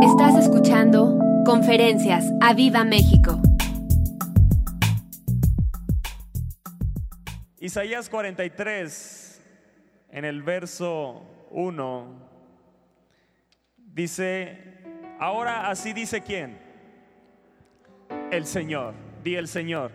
[0.00, 3.40] Estás escuchando Conferencias a Viva México.
[7.58, 9.42] Isaías 43,
[10.10, 12.06] en el verso 1,
[13.76, 14.84] dice,
[15.18, 16.60] ahora así dice quién?
[18.30, 18.94] El Señor,
[19.24, 19.90] di el Señor.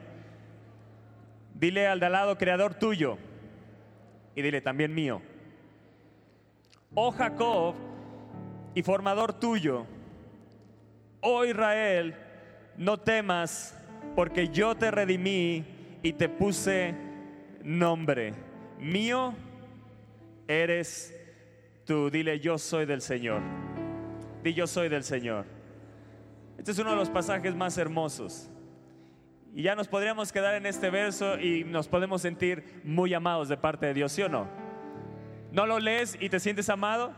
[1.53, 3.17] Dile al de al lado, creador tuyo,
[4.35, 5.21] y dile también mío.
[6.93, 7.75] Oh Jacob,
[8.75, 9.85] y formador tuyo,
[11.23, 12.15] oh Israel,
[12.77, 13.75] no temas,
[14.15, 15.65] porque yo te redimí
[16.03, 16.93] y te puse
[17.63, 18.33] nombre.
[18.79, 19.33] Mío
[20.47, 21.13] eres
[21.85, 22.09] tú.
[22.09, 23.41] Dile, yo soy del Señor.
[24.43, 25.45] Di, yo soy del Señor.
[26.57, 28.49] Este es uno de los pasajes más hermosos.
[29.55, 33.57] Y ya nos podríamos quedar en este verso y nos podemos sentir muy amados de
[33.57, 34.47] parte de Dios, ¿sí o no?
[35.51, 37.13] ¿No lo lees y te sientes amado?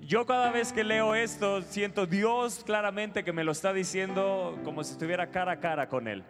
[0.00, 4.84] Yo cada vez que leo esto siento Dios claramente que me lo está diciendo como
[4.84, 6.22] si estuviera cara a cara con Él.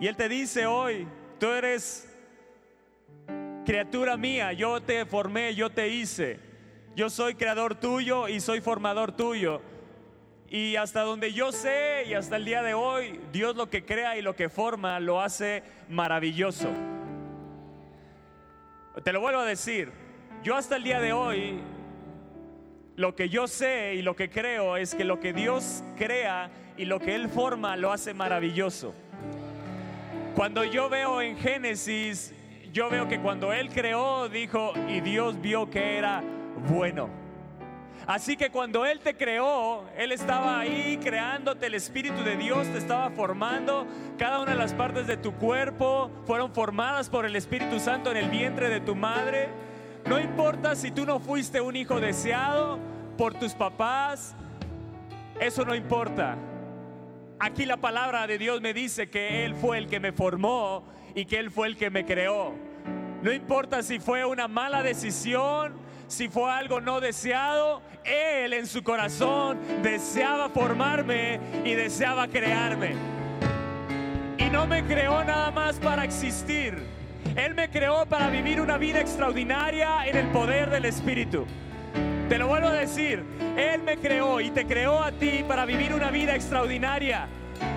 [0.00, 1.06] Y Él te dice hoy,
[1.38, 2.08] tú eres
[3.64, 6.40] criatura mía, yo te formé, yo te hice.
[6.94, 9.62] Yo soy creador tuyo y soy formador tuyo.
[10.48, 14.18] Y hasta donde yo sé y hasta el día de hoy, Dios lo que crea
[14.18, 16.68] y lo que forma lo hace maravilloso.
[19.02, 19.90] Te lo vuelvo a decir,
[20.42, 21.58] yo hasta el día de hoy,
[23.02, 26.84] lo que yo sé y lo que creo es que lo que Dios crea y
[26.84, 28.94] lo que Él forma lo hace maravilloso.
[30.36, 32.32] Cuando yo veo en Génesis,
[32.72, 36.22] yo veo que cuando Él creó, dijo, y Dios vio que era
[36.68, 37.10] bueno.
[38.06, 42.78] Así que cuando Él te creó, Él estaba ahí creándote, el Espíritu de Dios te
[42.78, 43.84] estaba formando,
[44.16, 48.18] cada una de las partes de tu cuerpo fueron formadas por el Espíritu Santo en
[48.18, 49.48] el vientre de tu madre.
[50.06, 52.91] No importa si tú no fuiste un hijo deseado
[53.22, 54.34] por tus papás,
[55.38, 56.36] eso no importa.
[57.38, 60.82] Aquí la palabra de Dios me dice que Él fue el que me formó
[61.14, 62.52] y que Él fue el que me creó.
[63.22, 65.74] No importa si fue una mala decisión,
[66.08, 72.96] si fue algo no deseado, Él en su corazón deseaba formarme y deseaba crearme.
[74.36, 76.76] Y no me creó nada más para existir.
[77.36, 81.46] Él me creó para vivir una vida extraordinaria en el poder del Espíritu.
[82.28, 83.24] Te lo vuelvo a decir,
[83.56, 87.28] Él me creó y te creó a ti para vivir una vida extraordinaria.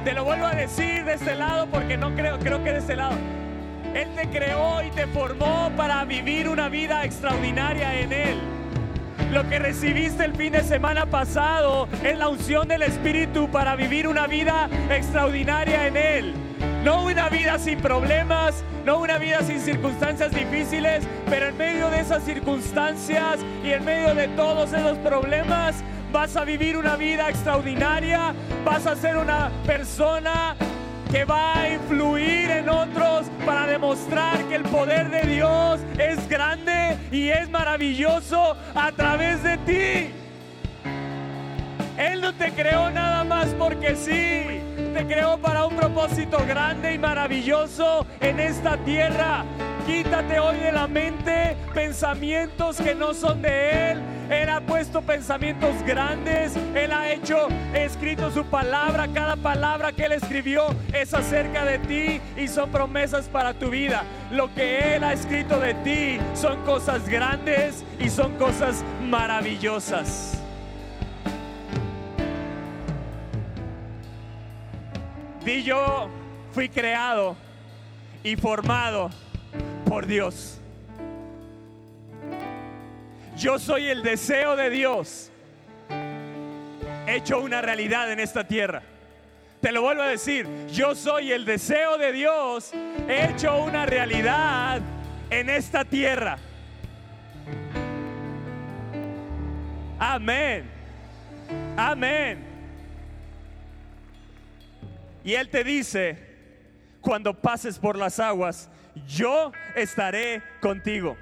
[0.03, 2.95] Te lo vuelvo a decir de este lado porque no creo, creo que de este
[2.95, 3.15] lado.
[3.93, 8.37] Él te creó y te formó para vivir una vida extraordinaria en Él.
[9.31, 14.07] Lo que recibiste el fin de semana pasado es la unción del Espíritu para vivir
[14.07, 16.44] una vida extraordinaria en Él.
[16.85, 21.99] No una vida sin problemas, no una vida sin circunstancias difíciles, pero en medio de
[21.99, 28.35] esas circunstancias y en medio de todos esos problemas, vas a vivir una vida extraordinaria,
[28.63, 30.55] vas a ser una persona
[31.11, 36.99] que va a influir en otros para demostrar que el poder de Dios es grande
[37.11, 40.24] y es maravilloso a través de ti.
[41.97, 44.61] Él no te creó nada más porque sí,
[44.93, 49.45] te creó para un propósito grande y maravilloso en esta tierra.
[49.85, 54.01] Quítate hoy de la mente pensamientos que no son de Él.
[54.29, 56.57] Él ha puesto pensamientos grandes.
[56.73, 59.07] Él ha hecho, escrito su palabra.
[59.13, 64.03] Cada palabra que Él escribió es acerca de ti y son promesas para tu vida.
[64.31, 70.34] Lo que Él ha escrito de ti son cosas grandes y son cosas maravillosas.
[75.45, 76.09] Di yo
[76.53, 77.37] fui creado
[78.23, 79.11] y formado
[79.87, 80.59] por Dios.
[83.37, 85.31] Yo soy el deseo de Dios
[87.05, 88.81] hecho una realidad en esta tierra.
[89.61, 92.71] Te lo vuelvo a decir, yo soy el deseo de Dios
[93.07, 94.81] hecho una realidad
[95.29, 96.39] en esta tierra.
[99.99, 100.65] Amén.
[101.77, 102.44] Amén.
[105.25, 106.19] Y Él te dice,
[107.01, 108.69] cuando pases por las aguas,
[109.07, 111.17] yo estaré contigo.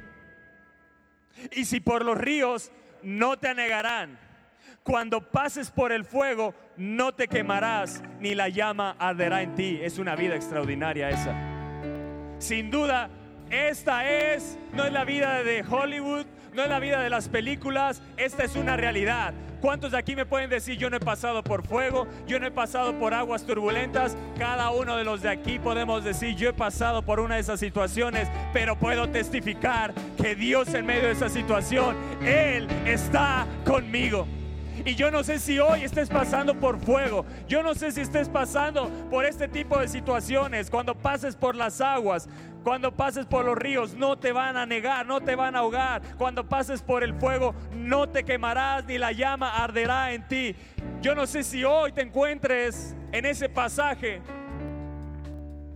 [1.53, 2.69] Y si por los ríos
[3.01, 4.19] no te anegarán,
[4.83, 9.79] cuando pases por el fuego no te quemarás, ni la llama arderá en ti.
[9.81, 11.33] Es una vida extraordinaria esa.
[12.39, 13.09] Sin duda,
[13.49, 18.01] esta es, no es la vida de Hollywood, no es la vida de las películas,
[18.17, 19.33] esta es una realidad.
[19.61, 22.51] ¿Cuántos de aquí me pueden decir, yo no he pasado por fuego, yo no he
[22.51, 24.17] pasado por aguas turbulentas?
[24.37, 27.61] Cada uno de los de aquí podemos decir, yo he pasado por una de esas
[27.61, 31.95] situaciones, pero puedo testificar que Dios en medio de esa situación,
[32.25, 34.27] Él está conmigo.
[34.85, 37.25] Y yo no sé si hoy estés pasando por fuego.
[37.47, 40.69] Yo no sé si estés pasando por este tipo de situaciones.
[40.69, 42.27] Cuando pases por las aguas,
[42.63, 46.01] cuando pases por los ríos, no te van a negar, no te van a ahogar.
[46.17, 50.55] Cuando pases por el fuego, no te quemarás ni la llama arderá en ti.
[51.01, 54.21] Yo no sé si hoy te encuentres en ese pasaje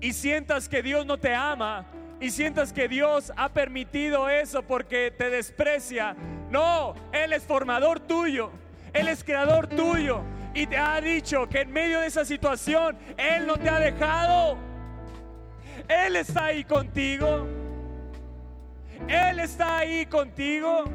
[0.01, 1.85] y sientas que Dios no te ama
[2.19, 6.15] y sientas que Dios ha permitido eso porque te desprecia.
[6.49, 8.51] No, Él es formador tuyo,
[8.97, 10.23] Él es creador tuyo
[10.53, 14.57] y te ha dicho que en medio de esa situación Él no te ha dejado.
[15.87, 17.47] Él está ahí contigo.
[19.07, 20.85] Él está ahí contigo.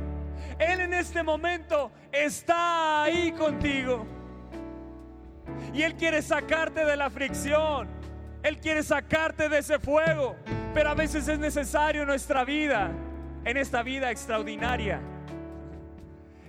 [0.58, 4.04] Él en este momento está ahí contigo.
[5.72, 7.88] Y Él quiere sacarte de la fricción.
[8.42, 10.34] Él quiere sacarte de ese fuego.
[10.74, 12.90] Pero a veces es necesario en nuestra vida,
[13.44, 15.00] en esta vida extraordinaria.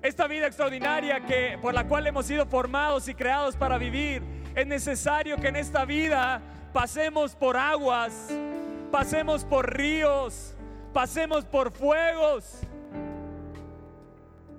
[0.03, 4.21] Esta vida extraordinaria que por la cual hemos sido formados y creados para vivir.
[4.53, 6.41] Es necesario que en esta vida
[6.73, 8.29] pasemos por aguas,
[8.91, 10.57] pasemos por ríos,
[10.91, 12.67] pasemos por fuegos.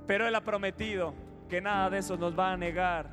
[0.07, 1.15] Pero Él ha prometido
[1.51, 3.11] que nada de eso nos va a negar,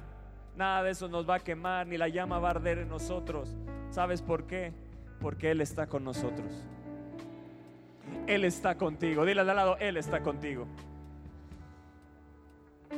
[0.56, 3.58] nada de eso nos va a quemar, ni la llama va a arder en nosotros.
[3.90, 4.72] ¿Sabes por qué?
[5.20, 6.66] Porque Él está con nosotros.
[8.26, 9.26] Él está contigo.
[9.26, 10.66] Dile al lado, Él está contigo.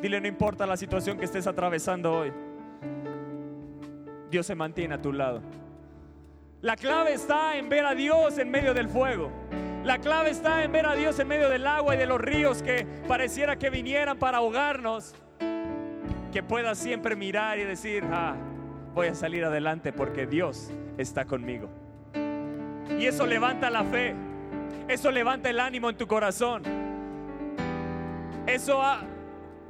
[0.01, 2.33] Dile, no importa la situación que estés atravesando hoy.
[4.29, 5.41] Dios se mantiene a tu lado.
[6.61, 9.31] La clave está en ver a Dios en medio del fuego.
[9.83, 12.63] La clave está en ver a Dios en medio del agua y de los ríos
[12.63, 15.13] que pareciera que vinieran para ahogarnos.
[16.31, 18.35] Que puedas siempre mirar y decir, ah,
[18.93, 21.69] voy a salir adelante porque Dios está conmigo.
[22.97, 24.15] Y eso levanta la fe.
[24.87, 26.63] Eso levanta el ánimo en tu corazón.
[28.47, 28.81] Eso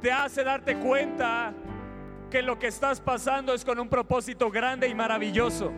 [0.04, 1.54] te hace darte cuenta
[2.30, 5.72] que lo que estás pasando es con un propósito grande y maravilloso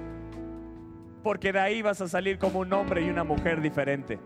[1.22, 4.18] porque de ahí vas a salir como un hombre y una mujer diferente.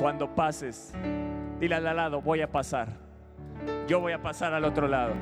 [0.00, 0.92] Cuando pases,
[1.60, 2.88] dile al lado, voy a pasar.
[3.86, 5.14] Yo voy a pasar al otro lado.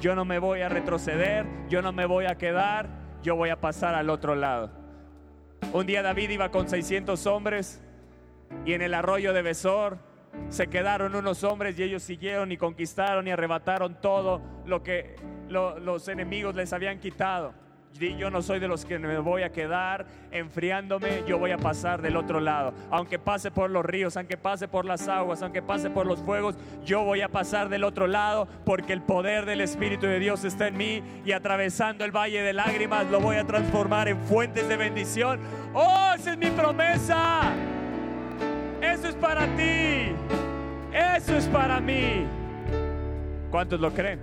[0.00, 2.88] Yo no me voy a retroceder, yo no me voy a quedar,
[3.22, 4.70] yo voy a pasar al otro lado.
[5.74, 7.82] Un día David iba con 600 hombres
[8.64, 10.13] y en el arroyo de Besor
[10.48, 15.16] se quedaron unos hombres y ellos siguieron y conquistaron y arrebataron todo lo que
[15.48, 17.54] los enemigos les habían quitado
[17.98, 22.02] yo no soy de los que me voy a quedar enfriándome, yo voy a pasar
[22.02, 22.74] del otro lado.
[22.90, 26.56] Aunque pase por los ríos, aunque pase por las aguas, aunque pase por los fuegos,
[26.84, 30.68] yo voy a pasar del otro lado porque el poder del Espíritu de Dios está
[30.68, 34.76] en mí y atravesando el valle de lágrimas lo voy a transformar en fuentes de
[34.76, 35.40] bendición.
[35.72, 37.52] ¡Oh, esa es mi promesa!
[38.94, 40.12] Eso es para ti.
[40.92, 42.24] Eso es para mí.
[43.50, 44.20] ¿Cuántos lo creen?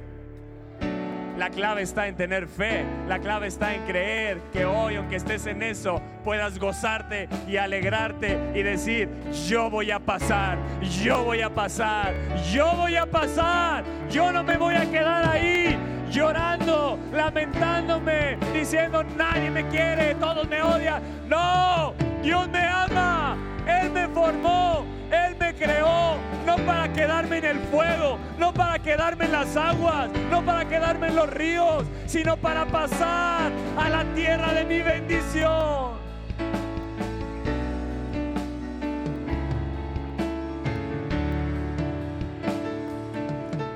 [1.37, 5.45] La clave está en tener fe, la clave está en creer que hoy, aunque estés
[5.47, 9.09] en eso, puedas gozarte y alegrarte y decir,
[9.49, 10.57] yo voy a pasar,
[11.03, 12.13] yo voy a pasar,
[12.53, 15.77] yo voy a pasar, yo no me voy a quedar ahí
[16.11, 21.01] llorando, lamentándome, diciendo, nadie me quiere, todos me odian.
[21.27, 23.35] No, Dios me ama,
[23.65, 29.25] Él me formó, Él me creó, no para quedarme en el fuego, no para quedarme
[29.25, 34.53] en las aguas, no para quedarme en los ríos, sino para pasar a la tierra
[34.53, 35.99] de mi bendición.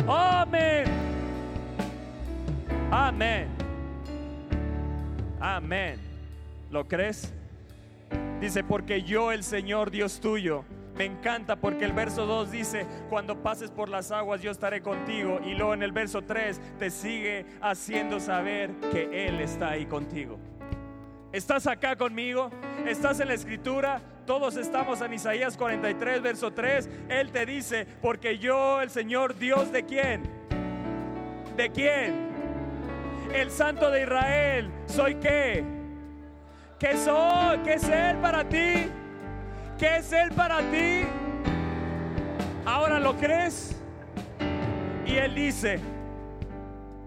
[0.07, 0.85] Amén.
[2.91, 3.47] Amén.
[5.41, 5.99] Amén.
[6.69, 7.33] ¿Lo crees?
[8.39, 10.65] Dice, porque yo, el Señor Dios tuyo,
[10.97, 15.39] me encanta porque el verso 2 dice, cuando pases por las aguas yo estaré contigo.
[15.43, 20.39] Y luego en el verso 3 te sigue haciendo saber que Él está ahí contigo.
[21.33, 22.49] ¿Estás acá conmigo?
[22.87, 24.01] ¿Estás en la escritura?
[24.25, 26.89] Todos estamos en Isaías 43, verso 3.
[27.09, 30.23] Él te dice, porque yo, el Señor Dios de quién?
[31.57, 32.29] ¿De quién?
[33.33, 34.71] El Santo de Israel.
[34.85, 35.84] ¿Soy qué?
[36.79, 37.59] ¿Qué soy?
[37.63, 38.91] ¿Qué es Él para ti?
[39.77, 41.03] ¿Qué es Él para ti?
[42.65, 43.75] ¿Ahora lo crees?
[45.05, 45.79] Y Él dice,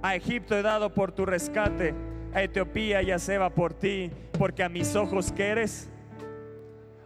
[0.02, 1.94] a Egipto he dado por tu rescate,
[2.32, 5.90] a Etiopía y a Seba por ti, porque a mis ojos que eres,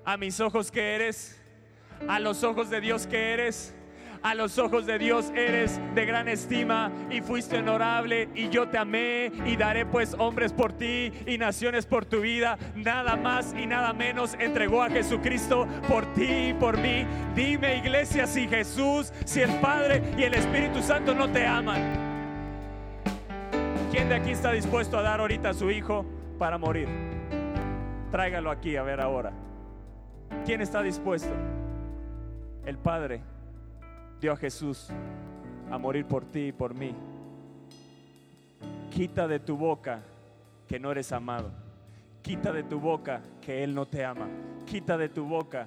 [0.04, 1.40] a mis ojos que eres,
[2.07, 3.75] a los ojos de Dios que eres,
[4.23, 8.79] A los ojos de Dios eres de gran estima y fuiste honorable y yo te
[8.79, 12.57] amé y daré pues hombres por ti y naciones por tu vida.
[12.76, 17.05] Nada más y nada menos entregó a Jesucristo por ti y por mí.
[17.35, 21.83] Dime iglesia si Jesús, si el Padre y el Espíritu Santo no te aman.
[23.91, 26.07] ¿Quién de aquí está dispuesto a dar ahorita a su hijo
[26.38, 26.88] para morir?
[28.12, 29.33] Tráigalo aquí a ver ahora.
[30.47, 31.35] ¿Quién está dispuesto?
[32.64, 33.32] El Padre
[34.23, 34.88] dio a Jesús
[35.69, 36.95] a morir por ti y por mí.
[38.95, 40.00] Quita de tu boca
[40.69, 41.50] que no eres amado.
[42.23, 44.29] Quita de tu boca que Él no te ama.
[44.64, 45.67] Quita de tu boca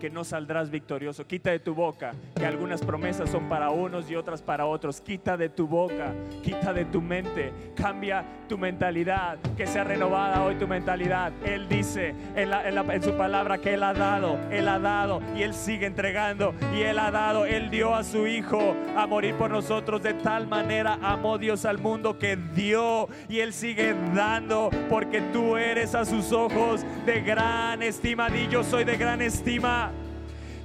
[0.00, 1.26] que no saldrás victorioso.
[1.26, 5.00] Quita de tu boca que algunas promesas son para unos y otras para otros.
[5.00, 6.12] Quita de tu boca,
[6.42, 11.32] quita de tu mente, cambia tu mentalidad, que sea renovada hoy tu mentalidad.
[11.44, 15.86] Él dice en, su palabra que Él ha dado, Él ha dado y Él sigue
[15.86, 20.02] entregando y Él ha dado, Él dio a su Hijo a morir por nosotros.
[20.02, 25.56] De tal manera amó Dios al mundo que dio y Él sigue dando porque tú
[25.56, 28.28] eres a sus ojos de gran estima.
[28.36, 29.85] Y yo soy de gran estima.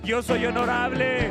[0.04, 1.30] Yo soy honorable.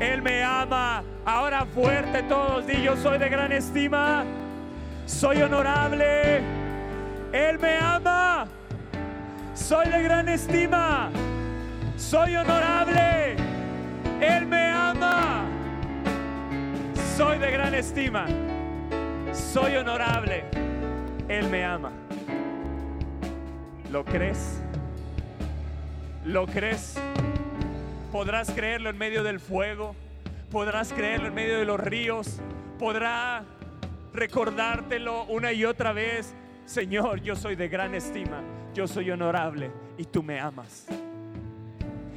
[0.00, 1.02] Él me ama.
[1.24, 2.66] Ahora fuerte todos.
[2.66, 4.24] Di yo soy de gran estima.
[5.06, 6.42] Soy honorable.
[7.32, 8.46] Él me ama.
[9.54, 11.10] Soy de gran estima.
[11.96, 13.36] Soy honorable.
[14.20, 15.44] Él me ama.
[17.16, 18.26] Soy de gran estima.
[19.32, 20.44] Soy honorable.
[21.28, 21.90] Él me ama.
[23.90, 24.60] ¿Lo crees?
[26.24, 26.98] ¿Lo crees?
[28.16, 29.94] Podrás creerlo en medio del fuego,
[30.50, 32.40] podrás creerlo en medio de los ríos,
[32.78, 33.44] podrá
[34.14, 36.34] recordártelo una y otra vez.
[36.64, 38.40] Señor, yo soy de gran estima,
[38.72, 40.86] yo soy honorable y tú me amas.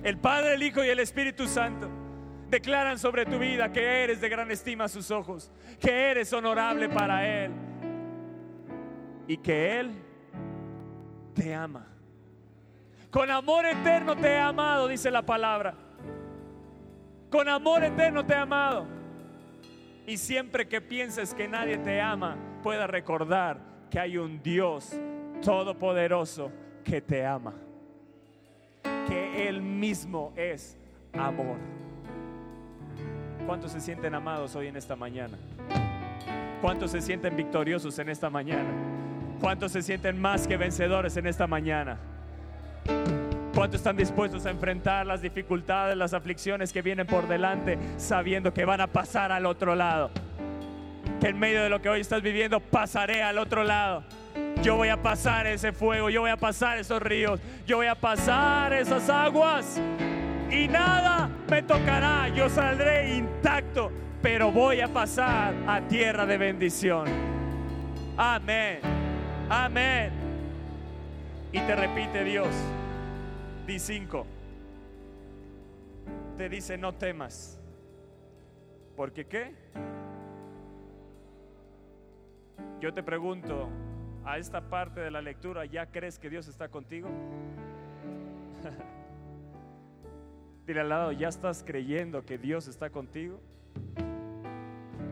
[0.01, 1.89] El Padre, el Hijo y el Espíritu Santo
[2.49, 5.51] declaran sobre tu vida que eres de gran estima a sus ojos,
[5.81, 7.51] que eres honorable para Él
[9.27, 9.91] y que Él
[11.33, 11.87] te ama.
[13.11, 15.88] Con amor eterno te he amado, dice la palabra.
[17.29, 18.85] Con amor eterno te he amado.
[20.07, 23.59] Y siempre que pienses que nadie te ama, pueda recordar
[23.91, 24.91] que hay un Dios
[25.43, 26.51] todopoderoso
[26.83, 27.53] que te ama.
[29.07, 30.77] Que Él mismo es
[31.13, 31.57] amor.
[33.45, 35.37] ¿Cuántos se sienten amados hoy en esta mañana?
[36.61, 38.69] ¿Cuántos se sienten victoriosos en esta mañana?
[39.39, 41.97] ¿Cuántos se sienten más que vencedores en esta mañana?
[43.59, 48.63] ¿Cuántos están dispuestos a enfrentar las dificultades, las aflicciones que vienen por delante, sabiendo que
[48.63, 50.11] van a pasar al otro lado?
[51.19, 54.05] Que en medio de lo que hoy estás viviendo, pasaré al otro lado.
[54.63, 57.95] Yo voy a pasar ese fuego, yo voy a pasar esos ríos, yo voy a
[57.95, 59.77] pasar esas aguas
[60.49, 62.29] y nada me tocará.
[62.29, 67.09] Yo saldré intacto, pero voy a pasar a tierra de bendición.
[68.15, 68.79] Amén.
[69.49, 70.11] Amén.
[71.51, 72.47] Y te repite Dios.
[73.77, 74.25] 5
[76.39, 77.59] te dice no temas.
[78.95, 79.53] ¿Porque qué?
[82.79, 83.67] Yo te pregunto,
[84.23, 87.09] a esta parte de la lectura, ¿ya crees que Dios está contigo?
[90.65, 93.41] Dile al lado, ¿ya estás creyendo que Dios está contigo?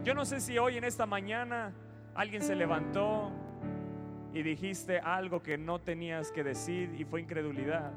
[0.05, 1.73] Yo no sé si hoy en esta mañana
[2.15, 3.31] alguien se levantó
[4.33, 7.91] y dijiste algo que no tenías que decir y fue incredulidad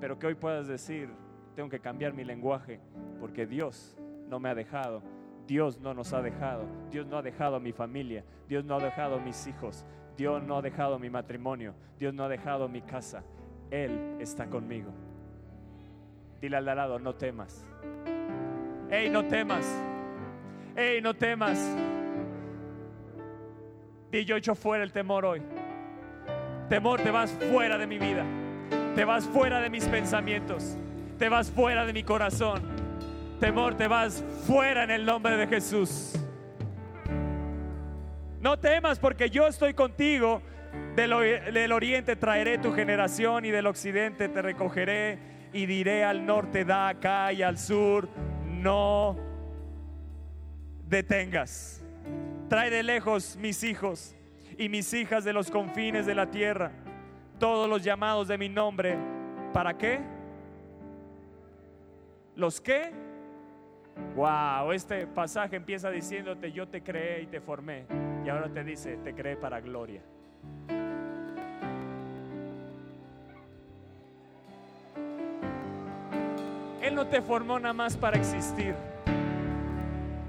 [0.00, 1.10] pero que hoy puedas decir,
[1.54, 2.80] tengo que cambiar mi lenguaje,
[3.20, 3.96] porque Dios
[4.28, 5.02] no me ha dejado,
[5.46, 8.82] Dios no nos ha dejado, Dios no ha dejado a mi familia, Dios no ha
[8.82, 9.86] dejado a mis hijos,
[10.16, 13.22] Dios no ha dejado mi matrimonio, Dios no ha dejado mi casa,
[13.70, 14.90] Él está conmigo.
[16.40, 17.64] Dile al lado, no temas.
[18.90, 19.66] Hey, no temas.
[20.76, 21.76] Hey, no temas.
[24.12, 25.42] Y yo echo fuera el temor hoy.
[26.68, 28.24] Temor, te vas fuera de mi vida.
[28.96, 30.74] Te vas fuera de mis pensamientos.
[31.18, 32.62] Te vas fuera de mi corazón.
[33.38, 36.14] Temor, te vas fuera en el nombre de Jesús.
[38.40, 40.40] No temas porque yo estoy contigo.
[40.94, 41.12] Del,
[41.72, 45.18] oriente traeré tu generación y del occidente te recogeré
[45.52, 48.08] y diré al norte da acá y al sur
[48.46, 49.18] no
[50.88, 51.84] detengas.
[52.48, 54.16] Trae de lejos mis hijos
[54.56, 56.72] y mis hijas de los confines de la tierra
[57.38, 58.96] todos los llamados de mi nombre.
[59.52, 60.00] ¿Para qué?
[62.34, 62.92] ¿Los qué?
[64.14, 67.86] Wow, este pasaje empieza diciéndote yo te creé y te formé.
[68.24, 70.02] Y ahora te dice, te creé para gloria.
[76.82, 78.74] Él no te formó nada más para existir.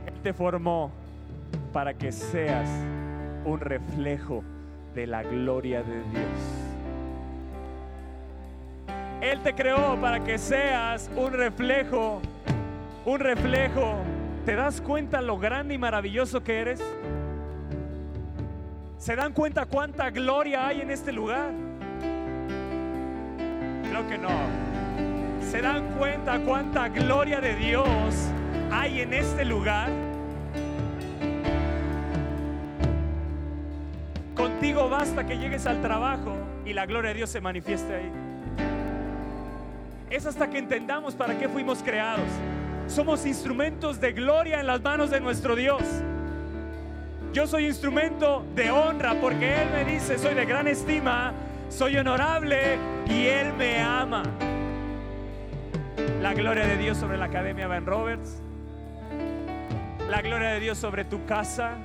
[0.06, 0.92] Él te formó
[1.72, 2.70] para que seas
[3.46, 4.44] un reflejo
[4.96, 6.67] de la gloria de Dios.
[9.22, 12.22] Él te creó para que seas un reflejo,
[13.06, 13.96] un reflejo.
[14.46, 16.82] ¿Te das cuenta lo grande y maravilloso que eres?
[18.98, 21.52] ¿Se dan cuenta cuánta gloria hay en este lugar?
[23.90, 24.30] Creo que no.
[25.50, 27.88] ¿Se dan cuenta cuánta gloria de Dios
[28.72, 29.90] hay en este lugar?
[34.36, 38.27] Contigo basta que llegues al trabajo y la gloria de Dios se manifieste ahí.
[40.10, 42.28] Es hasta que entendamos para qué fuimos creados.
[42.88, 45.82] Somos instrumentos de gloria en las manos de nuestro Dios.
[47.34, 51.34] Yo soy instrumento de honra porque Él me dice, soy de gran estima,
[51.70, 54.24] soy honorable y Él me ama.
[56.22, 58.42] La gloria de Dios sobre la Academia Van Roberts.
[60.10, 61.76] La gloria de Dios sobre tu casa.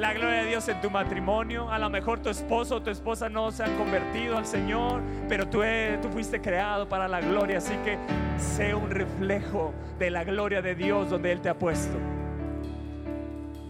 [0.00, 1.70] La gloria de Dios en tu matrimonio.
[1.70, 5.46] A lo mejor tu esposo o tu esposa no se han convertido al Señor, pero
[5.46, 5.60] tú,
[6.00, 7.58] tú fuiste creado para la gloria.
[7.58, 7.98] Así que
[8.38, 11.98] sé un reflejo de la gloria de Dios donde Él te ha puesto.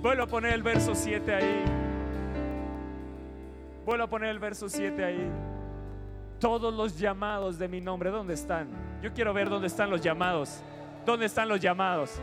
[0.00, 1.64] Vuelvo a poner el verso 7 ahí.
[3.84, 5.28] Vuelvo a poner el verso 7 ahí.
[6.38, 8.68] Todos los llamados de mi nombre, ¿dónde están?
[9.02, 10.62] Yo quiero ver dónde están los llamados.
[11.04, 12.20] ¿Dónde están los llamados?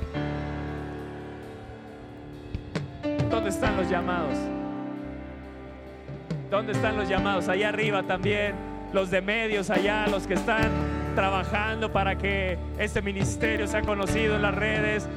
[3.29, 4.37] ¿Dónde están los llamados?
[6.49, 7.49] ¿Dónde están los llamados?
[7.49, 8.55] Allá arriba también,
[8.93, 10.69] los de medios allá, los que están
[11.13, 15.07] trabajando para que este ministerio sea conocido en las redes.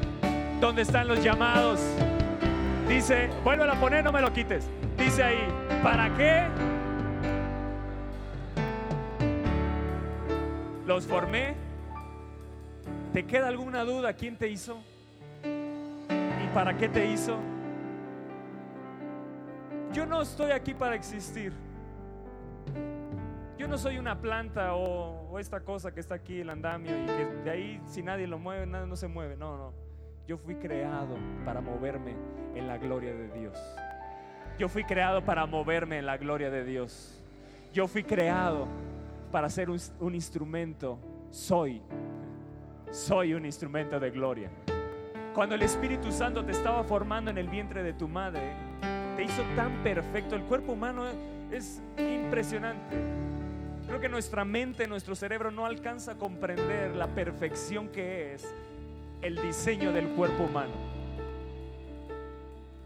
[0.61, 1.81] ¿Dónde están los llamados?
[2.89, 4.67] Dice, vuelve a poner, no me lo quites.
[4.99, 5.47] Dice ahí,
[5.83, 6.47] ¿para qué?
[10.87, 11.55] Los formé.
[13.13, 14.79] ¿Te queda alguna duda quién te hizo?
[15.45, 17.39] ¿Y para qué te hizo?
[19.93, 21.53] Yo no estoy aquí para existir.
[23.59, 27.25] Yo no soy una planta o, esta cosa que está aquí, el andamio, y que
[27.45, 29.37] de ahí si nadie lo mueve, nada no se mueve.
[29.37, 29.73] No, no.
[30.27, 32.15] Yo fui creado para moverme
[32.55, 33.59] en la gloria de Dios.
[34.59, 37.21] Yo fui creado para moverme en la gloria de Dios.
[37.73, 38.69] Yo fui creado
[39.33, 40.99] para ser un, un instrumento.
[41.31, 41.83] Soy.
[42.91, 44.51] Soy un instrumento de gloria.
[45.35, 48.70] Cuando el Espíritu Santo te estaba formando en el vientre de tu madre,
[49.25, 50.37] hizo tan perfecto.
[50.37, 51.05] El cuerpo humano
[51.51, 52.97] es impresionante.
[53.87, 58.55] Creo que nuestra mente, nuestro cerebro no alcanza a comprender la perfección que es
[59.23, 60.73] el diseño del cuerpo humano.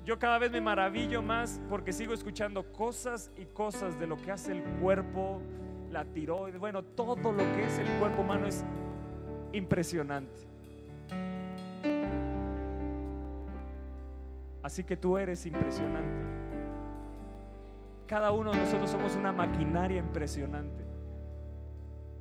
[0.05, 4.31] Yo cada vez me maravillo más porque sigo escuchando cosas y cosas de lo que
[4.31, 5.41] hace el cuerpo,
[5.91, 8.65] la tiroides, bueno, todo lo que es el cuerpo humano es
[9.53, 10.54] impresionante.
[14.65, 16.25] Así que tú eres impresionante.
[18.07, 20.83] Cada uno de nosotros somos una maquinaria impresionante.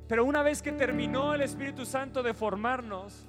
[0.06, 3.26] Pero una vez que terminó el Espíritu Santo de formarnos,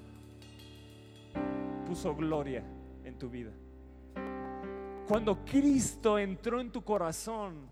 [1.88, 2.62] puso gloria
[3.06, 3.52] en tu vida.
[5.08, 7.70] Cuando Cristo entró en tu corazón,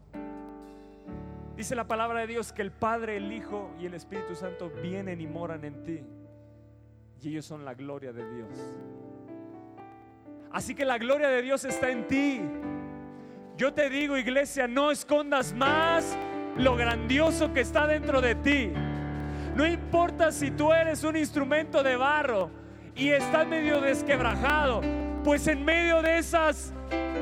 [1.58, 5.20] dice la palabra de Dios que el Padre, el Hijo y el Espíritu Santo vienen
[5.20, 6.00] y moran en ti.
[7.22, 8.50] Y ellos son la gloria de Dios.
[10.54, 12.42] Así que la gloria de Dios está en ti.
[13.58, 16.16] Yo te digo, iglesia, no escondas más
[16.58, 18.72] lo grandioso que está dentro de ti.
[19.56, 22.52] No importa si tú eres un instrumento de barro
[22.96, 24.82] y estás medio desquebrajado,
[25.24, 26.72] pues en medio de esas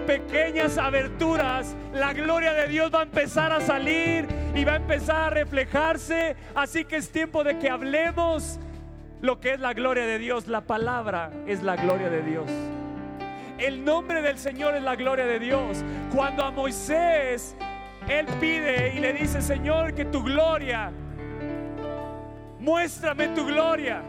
[0.06, 5.24] pequeñas aberturas, la gloria de Dios va a empezar a salir y va a empezar
[5.24, 6.36] a reflejarse.
[6.54, 8.60] Así que es tiempo de que hablemos
[9.22, 10.48] lo que es la gloria de Dios.
[10.48, 12.50] La palabra es la gloria de Dios.
[13.62, 15.84] El nombre del Señor es la gloria de Dios.
[16.14, 17.56] Cuando a Moisés
[18.10, 20.92] él pide y le dice, Señor, que tu gloria,
[22.60, 24.02] muéstrame tu gloria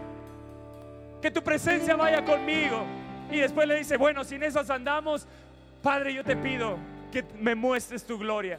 [1.23, 2.85] que tu presencia vaya conmigo.
[3.31, 5.27] Y después le dice, bueno, sin esas andamos,
[5.83, 6.77] Padre, yo te pido
[7.11, 8.59] que me muestres tu gloria.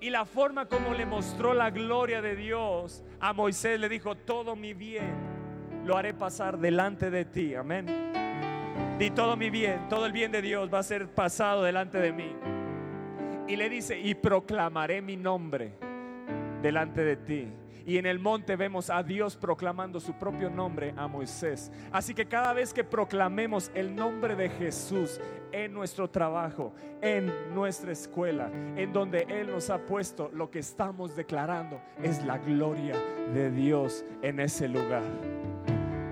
[0.00, 4.56] Y la forma como le mostró la gloria de Dios a Moisés, le dijo, todo
[4.56, 5.12] mi bien
[5.84, 7.54] lo haré pasar delante de ti.
[7.54, 8.19] Amén.
[8.98, 12.12] Y todo mi bien, todo el bien de Dios va a ser pasado delante de
[12.12, 12.36] mí.
[13.48, 15.72] Y le dice, y proclamaré mi nombre
[16.62, 17.48] delante de ti.
[17.86, 21.72] Y en el monte vemos a Dios proclamando su propio nombre a Moisés.
[21.90, 27.92] Así que cada vez que proclamemos el nombre de Jesús en nuestro trabajo, en nuestra
[27.92, 32.94] escuela, en donde Él nos ha puesto, lo que estamos declarando es la gloria
[33.34, 35.02] de Dios en ese lugar.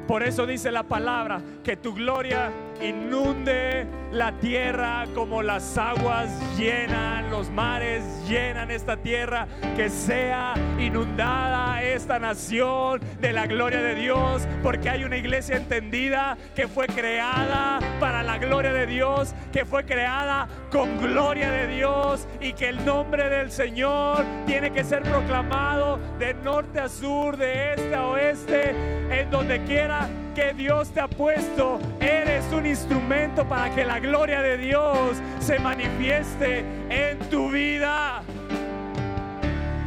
[0.09, 7.31] Por eso dice la palabra, que tu gloria inunde la tierra como las aguas llenan,
[7.31, 14.47] los mares llenan esta tierra, que sea inundada esta nación de la gloria de Dios,
[14.63, 19.85] porque hay una iglesia entendida que fue creada para la gloria de Dios, que fue
[19.85, 25.99] creada con gloria de Dios y que el nombre del Señor tiene que ser proclamado
[26.19, 28.71] de norte a sur, de este a oeste,
[29.11, 31.81] en donde quiera que Dios te ha puesto.
[32.01, 38.23] Eres un instrumento para que la gloria de Dios se manifieste en tu vida.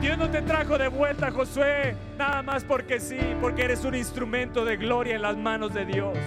[0.02, 4.66] Dios no te trajo de vuelta, Josué, nada más porque sí, porque eres un instrumento
[4.66, 6.18] de gloria en las manos de Dios.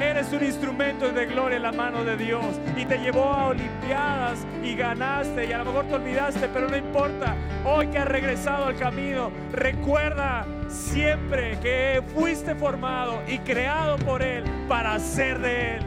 [0.00, 2.44] Eres un instrumento de gloria en la mano de Dios
[2.76, 6.76] y te llevó a Olimpiadas y ganaste y a lo mejor te olvidaste, pero no
[6.76, 7.34] importa.
[7.64, 14.44] Hoy que has regresado al camino, recuerda siempre que fuiste formado y creado por Él
[14.68, 15.82] para ser de Él.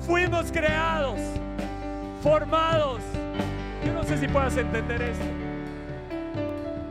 [0.00, 1.20] Fuimos creados,
[2.22, 3.02] formados.
[3.84, 5.24] Yo no sé si puedas entender esto.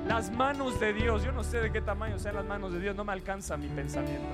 [0.07, 2.95] Las manos de Dios, yo no sé de qué tamaño sean las manos de Dios,
[2.95, 4.27] no me alcanza mi pensamiento.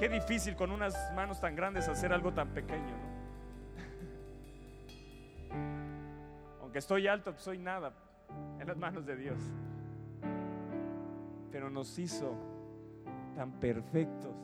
[0.00, 2.96] Qué difícil con unas manos tan grandes hacer algo tan pequeño,
[6.62, 7.92] Aunque estoy alto, soy nada
[8.58, 9.38] en las manos de Dios.
[11.52, 12.34] Pero nos hizo
[13.36, 14.34] tan perfectos.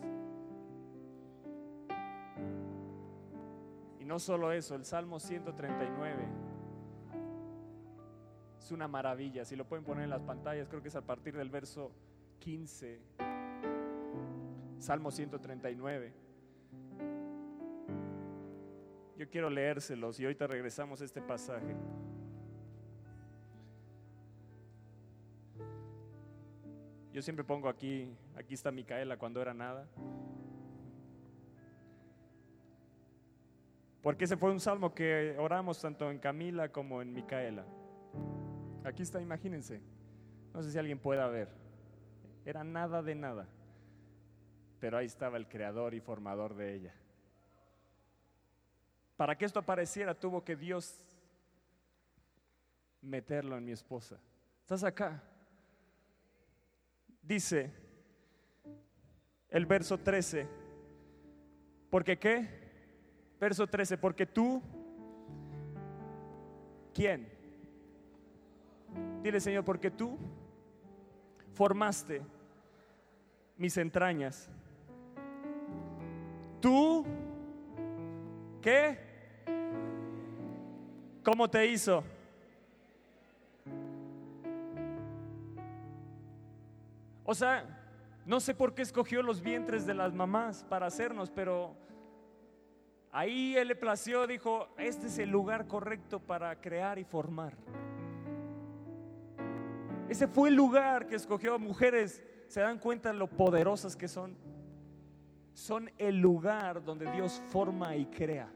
[3.99, 6.29] Y no solo eso, el Salmo 139
[8.59, 9.47] es una maravilla.
[9.47, 11.92] Si lo pueden poner en las pantallas, creo que es a partir del verso
[12.40, 13.01] 15
[14.79, 16.12] Salmo 139.
[19.17, 21.75] Yo quiero leérselos y ahorita regresamos a este pasaje.
[27.12, 29.89] Yo siempre pongo aquí, aquí está Micaela cuando era nada.
[34.03, 37.65] Porque ese fue un salmo que oramos tanto en Camila como en Micaela.
[38.85, 39.81] Aquí está, imagínense.
[40.53, 41.49] No sé si alguien pueda ver.
[42.45, 43.49] Era nada de nada
[44.81, 46.95] pero ahí estaba el creador y formador de ella.
[49.17, 51.01] Para que esto apareciera tuvo que Dios
[53.01, 54.19] meterlo en mi esposa.
[54.62, 55.23] ¿Estás acá?
[57.23, 57.73] Dice
[59.49, 60.47] el verso 13,
[61.89, 62.67] ¿porque qué?
[63.41, 64.62] Verso 13, porque tú,
[66.93, 67.29] ¿quién?
[69.23, 70.19] Dile Señor, porque tú
[71.55, 72.23] formaste
[73.57, 74.51] mis entrañas
[76.61, 77.05] ¿Tú
[78.61, 78.99] qué?
[81.23, 82.05] ¿Cómo te hizo?
[87.25, 87.64] O sea,
[88.25, 91.75] no sé por qué escogió los vientres de las mamás para hacernos, pero
[93.11, 97.55] ahí él le plació, dijo, este es el lugar correcto para crear y formar.
[100.09, 102.23] Ese fue el lugar que escogió a mujeres.
[102.47, 104.37] ¿Se dan cuenta lo poderosas que son?
[105.57, 108.47] Son el lugar donde Dios forma y crea.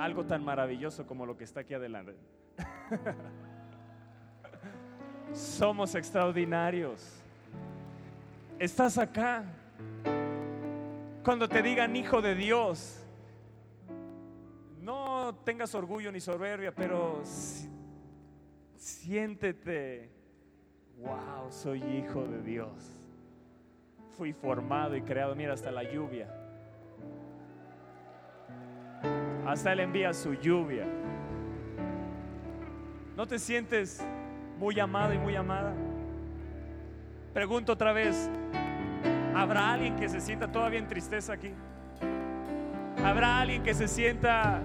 [0.00, 2.16] Algo tan maravilloso como lo que está aquí adelante.
[5.32, 7.22] Somos extraordinarios.
[8.58, 9.44] Estás acá.
[11.22, 13.06] Cuando te digan hijo de Dios,
[14.80, 17.22] no tengas orgullo ni soberbia, pero
[18.74, 20.15] siéntete
[20.98, 23.02] wow, soy hijo de Dios.
[24.16, 26.28] Fui formado y creado, mira, hasta la lluvia.
[29.46, 30.86] Hasta Él envía su lluvia.
[33.16, 34.04] ¿No te sientes
[34.58, 35.72] muy amado y muy amada?
[37.32, 38.30] Pregunto otra vez,
[39.34, 41.52] ¿habrá alguien que se sienta todavía en tristeza aquí?
[43.04, 44.62] ¿Habrá alguien que se sienta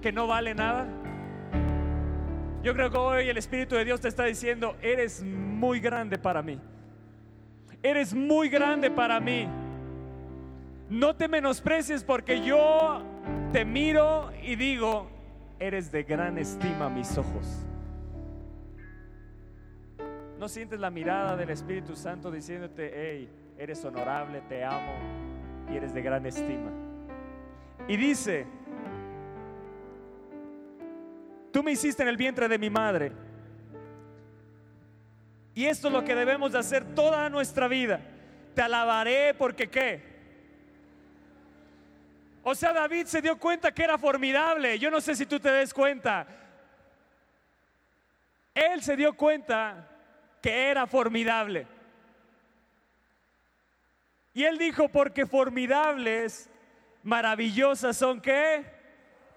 [0.00, 0.86] que no vale nada?
[2.62, 5.22] Yo creo que hoy el Espíritu de Dios te está diciendo, eres
[5.58, 6.58] muy grande para mí.
[7.82, 9.48] Eres muy grande para mí.
[10.88, 13.02] No te menosprecies porque yo
[13.52, 15.10] te miro y digo,
[15.58, 17.66] eres de gran estima a mis ojos.
[20.38, 24.92] ¿No sientes la mirada del Espíritu Santo diciéndote, hey, eres honorable, te amo
[25.70, 26.70] y eres de gran estima?
[27.88, 28.46] Y dice,
[31.50, 33.27] tú me hiciste en el vientre de mi madre
[35.58, 37.98] y esto es lo que debemos de hacer toda nuestra vida.
[38.54, 40.00] Te alabaré porque qué.
[42.44, 44.78] O sea, David se dio cuenta que era formidable.
[44.78, 46.28] Yo no sé si tú te des cuenta.
[48.54, 49.88] Él se dio cuenta
[50.40, 51.66] que era formidable.
[54.34, 56.48] Y él dijo, porque formidables,
[57.02, 58.64] maravillosas son que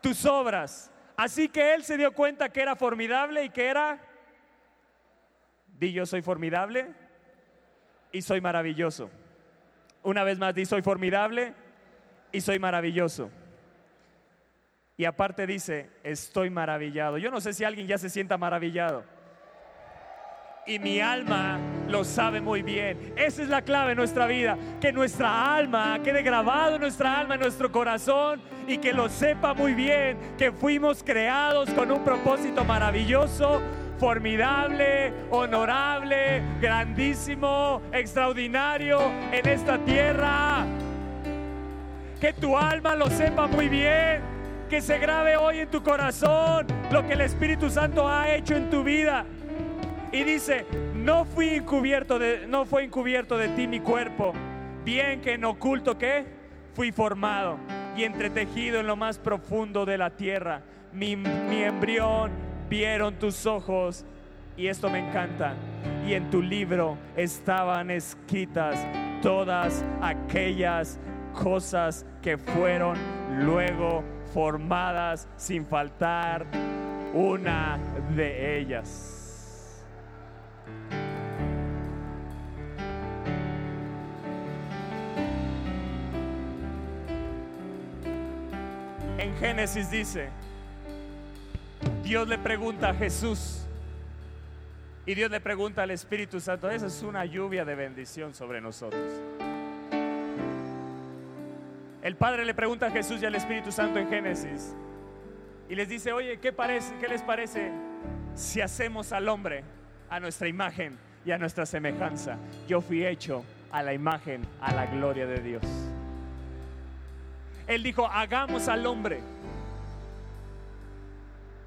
[0.01, 0.91] tus obras.
[1.17, 3.99] Así que él se dio cuenta que era formidable y que era,
[5.81, 6.89] di yo soy formidable
[8.11, 9.09] y soy maravilloso.
[10.03, 11.55] Una vez más, di soy formidable
[12.31, 13.31] y soy maravilloso.
[14.95, 17.17] Y aparte dice, estoy maravillado.
[17.17, 19.03] Yo no sé si alguien ya se sienta maravillado
[20.65, 23.13] y mi alma lo sabe muy bien.
[23.15, 27.35] Esa es la clave en nuestra vida, que nuestra alma quede grabado en nuestra alma,
[27.35, 32.63] en nuestro corazón y que lo sepa muy bien, que fuimos creados con un propósito
[32.63, 33.61] maravilloso,
[34.01, 38.99] formidable, honorable, grandísimo, extraordinario
[39.31, 40.65] en esta tierra.
[42.19, 44.23] Que tu alma lo sepa muy bien,
[44.71, 48.71] que se grabe hoy en tu corazón lo que el Espíritu Santo ha hecho en
[48.71, 49.23] tu vida.
[50.11, 54.33] Y dice, no fui encubierto de, no fue encubierto de ti mi cuerpo,
[54.83, 56.25] bien que en oculto que
[56.73, 57.59] fui formado
[57.95, 60.63] y entretejido en lo más profundo de la tierra.
[60.91, 64.05] Mi, mi embrión vieron tus ojos
[64.55, 65.55] y esto me encanta.
[66.07, 68.87] Y en tu libro estaban escritas
[69.21, 70.97] todas aquellas
[71.33, 72.97] cosas que fueron
[73.41, 76.45] luego formadas sin faltar
[77.13, 77.77] una
[78.15, 79.83] de ellas.
[89.17, 90.29] En Génesis dice,
[92.03, 93.65] Dios le pregunta a Jesús
[95.05, 99.03] y Dios le pregunta al Espíritu Santo, esa es una lluvia de bendición sobre nosotros.
[102.01, 104.75] El Padre le pregunta a Jesús y al Espíritu Santo en Génesis
[105.69, 107.71] y les dice, oye, ¿qué, parece, ¿qué les parece
[108.35, 109.63] si hacemos al hombre
[110.09, 112.37] a nuestra imagen y a nuestra semejanza?
[112.67, 115.63] Yo fui hecho a la imagen, a la gloria de Dios.
[117.67, 119.21] Él dijo, hagamos al hombre.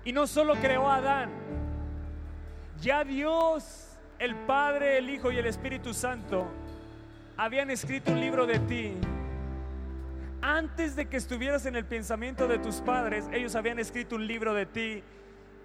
[0.05, 1.31] Y no solo creó a Adán,
[2.81, 6.47] ya Dios, el Padre, el Hijo y el Espíritu Santo
[7.37, 8.93] habían escrito un libro de ti.
[10.43, 14.53] Antes de que estuvieras en el pensamiento de tus padres, ellos habían escrito un libro
[14.53, 15.03] de ti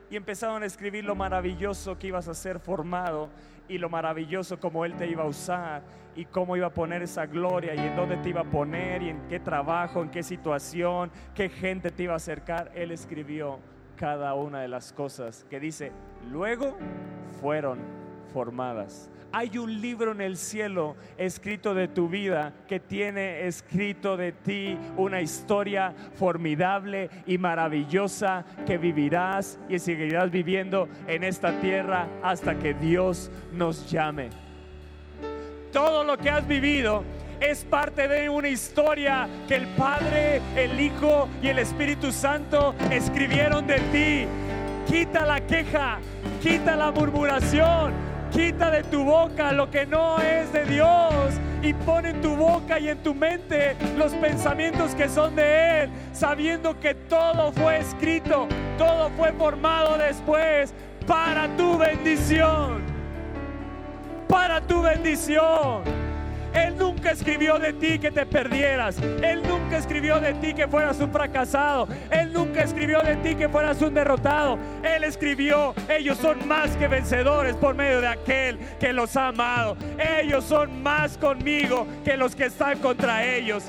[0.10, 3.30] y empezaron a escribir lo maravilloso que ibas a ser formado
[3.68, 5.84] y lo maravilloso como Él te iba a usar
[6.16, 9.10] y cómo iba a poner esa gloria y en dónde te iba a poner y
[9.10, 12.72] en qué trabajo, en qué situación, qué gente te iba a acercar.
[12.74, 13.60] Él escribió
[14.00, 15.92] cada una de las cosas que dice,
[16.32, 16.78] luego
[17.42, 17.80] fueron
[18.32, 19.10] formadas.
[19.34, 24.78] Hay un libro en el cielo escrito de tu vida que tiene escrito de ti
[24.96, 32.74] una historia formidable y maravillosa que vivirás y seguirás viviendo en esta tierra hasta que
[32.74, 34.30] Dios nos llame.
[35.74, 37.04] Todo lo que has vivido
[37.42, 43.68] es parte de una historia que el Padre, el Hijo y el Espíritu Santo escribieron
[43.68, 44.28] de ti.
[44.88, 46.00] Quita la queja,
[46.42, 52.10] quita la murmuración, Quita de tu boca lo que no es de Dios y pone
[52.10, 56.94] en tu boca y en tu mente los pensamientos que son de Él, sabiendo que
[56.94, 58.48] todo fue escrito,
[58.78, 60.74] todo fue formado después
[61.08, 62.84] para tu bendición,
[64.28, 66.09] para tu bendición.
[66.54, 68.98] Él nunca escribió de ti que te perdieras.
[69.22, 71.88] Él nunca escribió de ti que fueras un fracasado.
[72.10, 74.58] Él nunca escribió de ti que fueras un derrotado.
[74.84, 79.78] Él escribió, ellos son más que vencedores por medio de aquel que los ha amado.
[79.98, 83.66] Ellos son más conmigo que los que están contra ellos.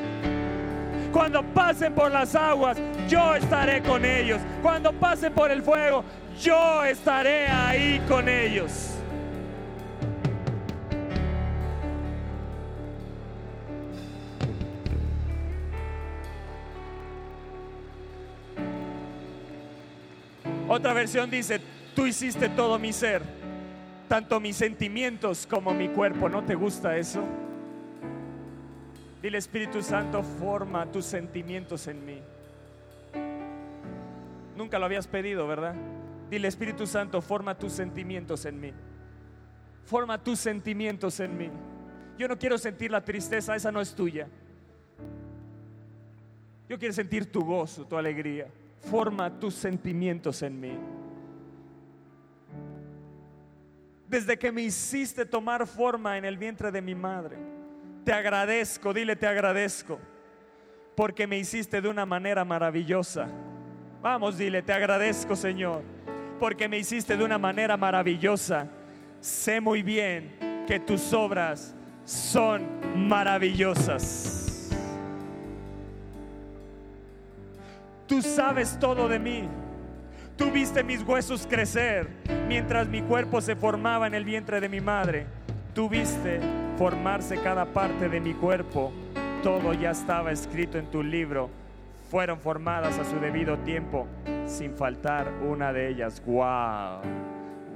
[1.12, 4.40] Cuando pasen por las aguas, yo estaré con ellos.
[4.62, 6.04] Cuando pasen por el fuego,
[6.40, 8.99] yo estaré ahí con ellos.
[20.72, 21.60] Otra versión dice,
[21.96, 23.22] tú hiciste todo mi ser,
[24.06, 26.28] tanto mis sentimientos como mi cuerpo.
[26.28, 27.24] ¿No te gusta eso?
[29.20, 32.22] Dile Espíritu Santo, forma tus sentimientos en mí.
[34.56, 35.74] Nunca lo habías pedido, ¿verdad?
[36.30, 38.72] Dile Espíritu Santo, forma tus sentimientos en mí.
[39.86, 41.50] Forma tus sentimientos en mí.
[42.16, 44.28] Yo no quiero sentir la tristeza, esa no es tuya.
[46.68, 48.46] Yo quiero sentir tu gozo, tu alegría
[48.80, 50.78] forma tus sentimientos en mí.
[54.08, 57.36] Desde que me hiciste tomar forma en el vientre de mi madre,
[58.04, 60.00] te agradezco, dile te agradezco,
[60.96, 63.28] porque me hiciste de una manera maravillosa.
[64.02, 65.82] Vamos, dile, te agradezco Señor.
[66.40, 68.66] porque me hiciste de una manera maravillosa.
[69.20, 72.66] Sé muy bien que tus obras son
[72.96, 74.39] maravillosas.
[78.10, 79.48] Tú sabes todo de mí.
[80.36, 82.08] Tú viste mis huesos crecer
[82.48, 85.26] mientras mi cuerpo se formaba en el vientre de mi madre.
[85.74, 86.40] Tú viste
[86.76, 88.92] formarse cada parte de mi cuerpo.
[89.44, 91.50] Todo ya estaba escrito en tu libro.
[92.10, 94.08] Fueron formadas a su debido tiempo,
[94.44, 96.20] sin faltar una de ellas.
[96.26, 97.02] ¡Wow!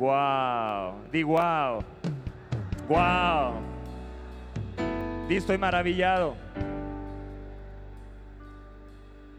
[0.01, 0.95] ¡Wow!
[1.13, 1.79] Di wow.
[2.89, 3.53] ¡Wow!
[5.29, 6.35] Di estoy maravillado.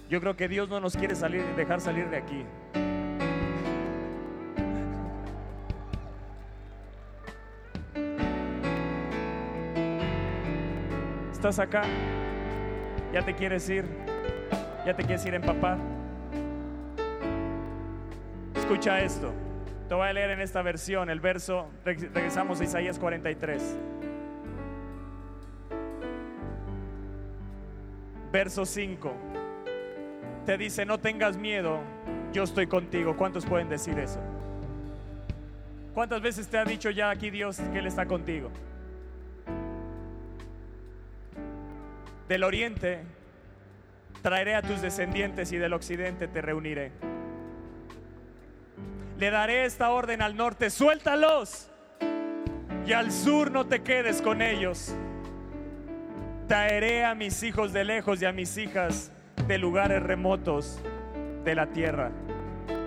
[0.09, 2.45] Yo creo que Dios no nos quiere salir, dejar salir de aquí.
[11.31, 11.83] ¿Estás acá?
[13.13, 13.85] ¿Ya te quieres ir?
[14.85, 15.77] ¿Ya te quieres ir a empapar?
[18.55, 19.33] Escucha esto.
[19.87, 23.77] Te voy a leer en esta versión el verso, regresamos a Isaías 43.
[28.31, 29.13] Verso 5.
[30.45, 31.79] Te dice, no tengas miedo,
[32.31, 33.17] yo estoy contigo.
[33.17, 34.19] ¿Cuántos pueden decir eso?
[35.95, 38.51] ¿Cuántas veces te ha dicho ya aquí Dios que Él está contigo?
[42.27, 43.01] Del oriente
[44.21, 46.91] traeré a tus descendientes y del occidente te reuniré.
[49.17, 51.71] Le daré esta orden al norte, suéltalos.
[52.85, 54.95] Y al sur no te quedes con ellos.
[56.47, 59.11] Traeré a mis hijos de lejos y a mis hijas
[59.47, 60.79] de lugares remotos
[61.43, 62.11] de la tierra.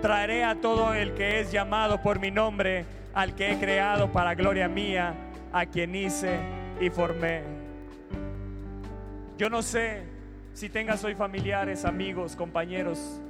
[0.01, 4.35] Traeré a todo el que es llamado por mi nombre, al que he creado para
[4.35, 5.13] gloria mía,
[5.51, 6.39] a quien hice
[6.79, 7.43] y formé.
[9.37, 10.03] Yo no sé
[10.53, 13.21] si tengas hoy familiares, amigos, compañeros,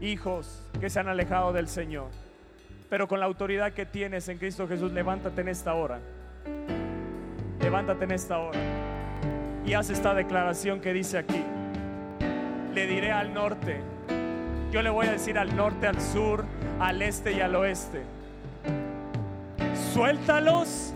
[0.00, 2.10] hijos que se han alejado del Señor.
[2.88, 6.00] Pero con la autoridad que tienes en Cristo Jesús, levántate en esta hora.
[7.60, 8.58] Levántate en esta hora.
[9.64, 11.44] Y haz esta declaración que dice aquí.
[12.76, 13.80] Le diré al norte.
[14.70, 16.44] Yo le voy a decir al norte, al sur,
[16.78, 18.02] al este y al oeste.
[19.94, 20.92] Suéltalos.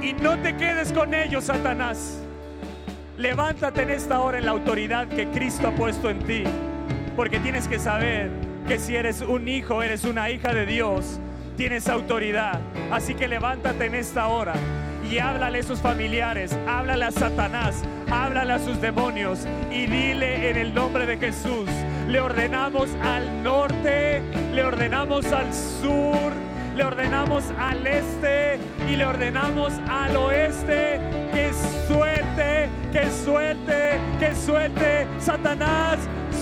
[0.00, 2.22] Y no te quedes con ellos, Satanás.
[3.18, 6.44] Levántate en esta hora en la autoridad que Cristo ha puesto en ti.
[7.14, 8.30] Porque tienes que saber
[8.66, 11.20] que si eres un hijo, eres una hija de Dios,
[11.58, 12.62] tienes autoridad.
[12.90, 14.54] Así que levántate en esta hora
[15.10, 20.56] y háblale a esos familiares, háblale a Satanás, háblale a sus demonios y dile en
[20.56, 21.68] el nombre de Jesús,
[22.08, 24.22] le ordenamos al norte,
[24.54, 26.32] le ordenamos al sur,
[26.76, 28.58] le ordenamos al este
[28.90, 31.00] y le ordenamos al oeste
[31.32, 31.50] que
[31.86, 35.06] suelte, que suelte, que suelte.
[35.18, 35.98] Satanás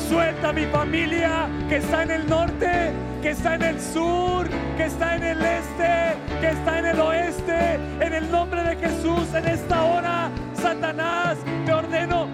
[0.09, 2.93] Suelta mi familia que está en el norte,
[3.25, 7.75] que está en el sur, que está en el este, que está en el oeste.
[7.99, 12.29] En el nombre de Jesús, en esta hora, Satanás, te ordeno,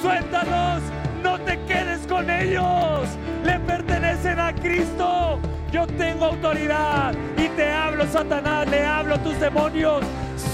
[0.00, 0.82] suéltalos,
[1.24, 3.08] no te quedes con ellos.
[3.44, 5.40] Le pertenecen a Cristo.
[5.72, 10.04] Yo tengo autoridad y te hablo, Satanás, le hablo a tus demonios.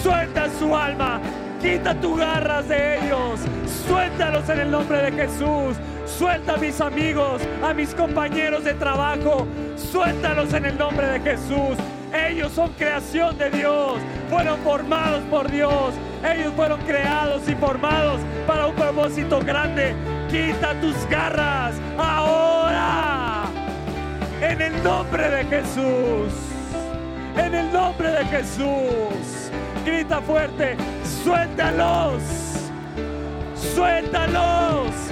[0.03, 1.21] Suelta su alma,
[1.61, 3.41] quita tus garras de ellos.
[3.87, 5.77] Suéltalos en el nombre de Jesús.
[6.19, 9.47] Suelta a mis amigos, a mis compañeros de trabajo.
[9.77, 11.77] Suéltalos en el nombre de Jesús.
[12.13, 13.99] Ellos son creación de Dios.
[14.29, 15.95] Fueron formados por Dios.
[16.23, 19.95] Ellos fueron creados y formados para un propósito grande.
[20.31, 23.45] Quita tus garras ahora.
[24.43, 26.33] En el nombre de Jesús.
[27.37, 29.51] En el nombre de Jesús.
[29.85, 30.77] Grita fuerte.
[31.25, 32.23] Suéltalos.
[33.75, 35.12] Suéltalos.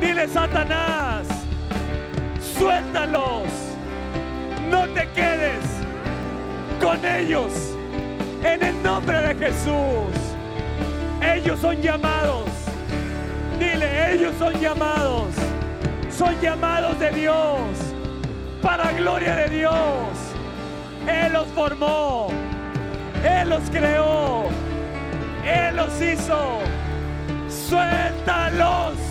[0.00, 1.26] Dile Satanás,
[2.56, 3.48] suéltalos.
[4.70, 5.64] No te quedes
[6.80, 7.52] con ellos.
[8.42, 10.16] En el nombre de Jesús.
[11.22, 12.48] Ellos son llamados.
[13.58, 15.34] Dile, ellos son llamados.
[16.10, 17.60] Son llamados de Dios.
[18.62, 19.74] Para gloria de Dios.
[21.06, 22.28] Él los formó.
[23.22, 24.44] Él los creó.
[25.44, 26.60] Él los hizo.
[27.48, 29.09] Suéltalos.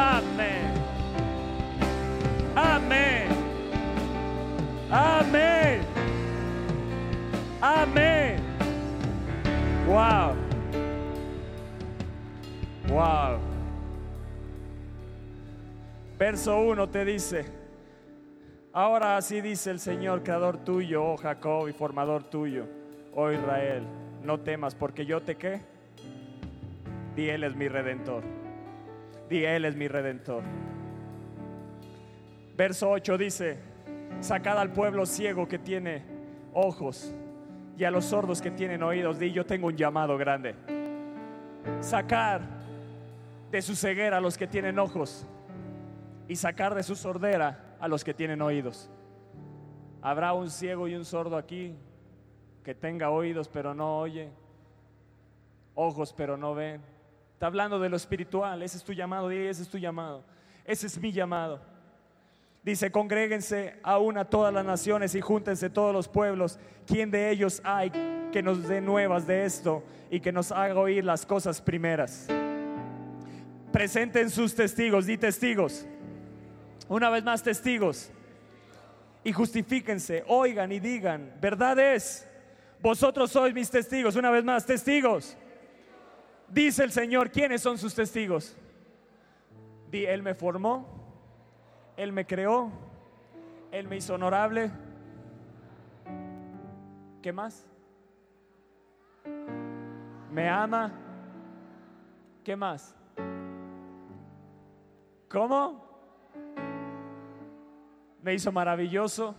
[0.00, 0.74] Amén.
[2.54, 3.28] Amén.
[4.88, 5.80] Amén.
[7.60, 8.36] Amén.
[9.88, 10.36] Wow.
[12.88, 13.38] Wow.
[16.16, 17.46] Verso 1 te dice,
[18.72, 22.66] ahora así dice el Señor, creador tuyo, oh Jacob, y formador tuyo,
[23.16, 23.82] oh Israel,
[24.22, 25.60] no temas, porque yo te qué,
[27.16, 28.37] y Él es mi redentor.
[29.28, 30.42] Di, Él es mi redentor.
[32.56, 33.58] Verso 8 dice,
[34.20, 36.02] sacad al pueblo ciego que tiene
[36.52, 37.14] ojos
[37.76, 39.18] y a los sordos que tienen oídos.
[39.18, 40.54] Di, yo tengo un llamado grande.
[41.80, 42.40] Sacar
[43.50, 45.26] de su ceguera a los que tienen ojos
[46.26, 48.90] y sacar de su sordera a los que tienen oídos.
[50.02, 51.74] Habrá un ciego y un sordo aquí
[52.62, 54.30] que tenga oídos pero no oye,
[55.74, 56.97] ojos pero no ven.
[57.38, 60.24] Está hablando de lo espiritual, ese es tu llamado, ese es tu llamado,
[60.64, 61.60] ese es mi llamado.
[62.64, 66.58] Dice, congréguense aún a todas las naciones y júntense todos los pueblos.
[66.84, 67.92] ¿Quién de ellos hay
[68.32, 72.26] que nos dé nuevas de esto y que nos haga oír las cosas primeras?
[73.70, 75.86] Presenten sus testigos, di testigos.
[76.88, 78.10] Una vez más, testigos.
[79.22, 82.26] Y justifíquense, oigan y digan, verdad es,
[82.80, 84.16] vosotros sois mis testigos.
[84.16, 85.36] Una vez más, testigos.
[86.50, 88.56] Dice el Señor, ¿quiénes son sus testigos?
[89.90, 90.86] Di, Él me formó,
[91.96, 92.70] Él me creó,
[93.70, 94.70] Él me hizo honorable.
[97.22, 97.66] ¿Qué más?
[100.30, 100.92] Me ama.
[102.44, 102.94] ¿Qué más?
[105.28, 105.86] ¿Cómo?
[108.22, 109.34] Me hizo maravilloso.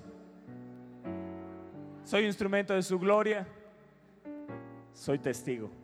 [2.03, 3.47] Soy instrumento de su gloria.
[4.93, 5.78] Soy testigo.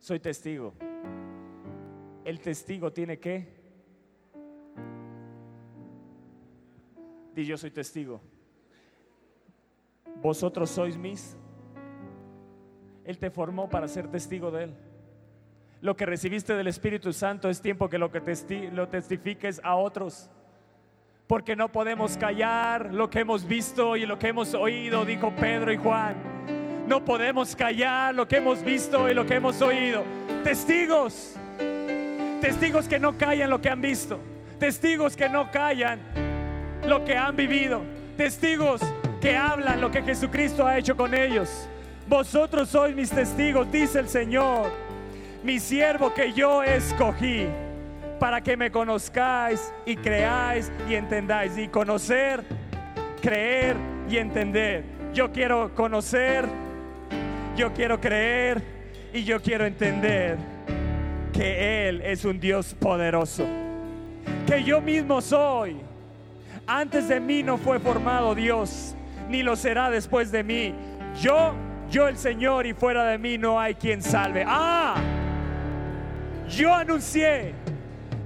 [0.00, 0.72] Soy testigo.
[2.24, 3.60] El testigo tiene que.
[7.34, 8.20] Di yo soy testigo.
[10.22, 11.36] Vosotros sois mis.
[13.04, 14.74] Él te formó para ser testigo de Él.
[15.82, 18.20] Lo que recibiste del Espíritu Santo es tiempo que lo que
[18.72, 20.30] lo testifiques a otros.
[21.26, 25.72] Porque no podemos callar lo que hemos visto y lo que hemos oído, dijo Pedro
[25.72, 26.29] y Juan.
[26.90, 30.02] No podemos callar lo que hemos visto y lo que hemos oído.
[30.42, 31.36] Testigos.
[32.40, 34.18] Testigos que no callan lo que han visto.
[34.58, 36.00] Testigos que no callan
[36.84, 37.82] lo que han vivido.
[38.16, 38.80] Testigos
[39.20, 41.68] que hablan lo que Jesucristo ha hecho con ellos.
[42.08, 44.72] Vosotros sois mis testigos, dice el Señor,
[45.44, 47.46] mi siervo que yo escogí
[48.18, 51.56] para que me conozcáis y creáis y entendáis.
[51.56, 52.42] Y conocer,
[53.22, 53.76] creer
[54.08, 54.82] y entender.
[55.14, 56.48] Yo quiero conocer,
[57.56, 58.62] yo quiero creer
[59.12, 60.38] y yo quiero entender
[61.32, 63.46] que Él es un Dios poderoso.
[64.46, 65.76] Que yo mismo soy.
[66.66, 68.94] Antes de mí no fue formado Dios,
[69.28, 70.74] ni lo será después de mí.
[71.20, 71.52] Yo,
[71.90, 74.44] yo el Señor y fuera de mí no hay quien salve.
[74.46, 74.96] Ah,
[76.48, 77.54] yo anuncié,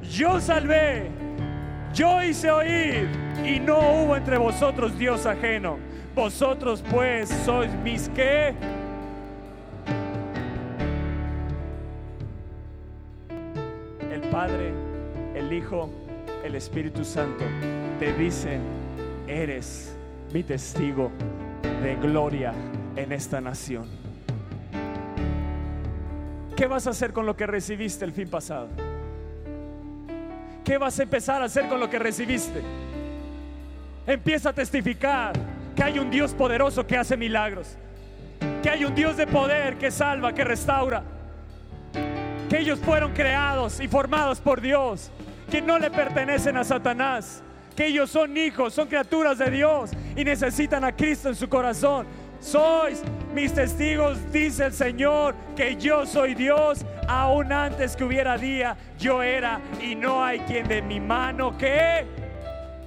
[0.02, 1.08] yo salvé,
[1.94, 3.08] yo hice oír
[3.44, 5.78] y no hubo entre vosotros Dios ajeno.
[6.14, 8.54] Vosotros pues sois mis que
[14.34, 14.72] Padre,
[15.36, 15.88] el Hijo,
[16.44, 17.44] el Espíritu Santo
[18.00, 18.60] te dicen,
[19.28, 19.94] eres
[20.32, 21.12] mi testigo
[21.80, 22.52] de gloria
[22.96, 23.86] en esta nación.
[26.56, 28.70] ¿Qué vas a hacer con lo que recibiste el fin pasado?
[30.64, 32.60] ¿Qué vas a empezar a hacer con lo que recibiste?
[34.04, 35.32] Empieza a testificar
[35.76, 37.76] que hay un Dios poderoso que hace milagros,
[38.64, 41.04] que hay un Dios de poder que salva, que restaura,
[42.54, 45.10] que ellos fueron creados y formados por Dios,
[45.50, 47.42] que no le pertenecen a Satanás,
[47.74, 52.06] que ellos son hijos, son criaturas de Dios y necesitan a Cristo en su corazón.
[52.38, 53.02] Sois
[53.34, 56.86] mis testigos, dice el Señor, que yo soy Dios.
[57.08, 62.06] Aún antes que hubiera día, yo era y no hay quien de mi mano que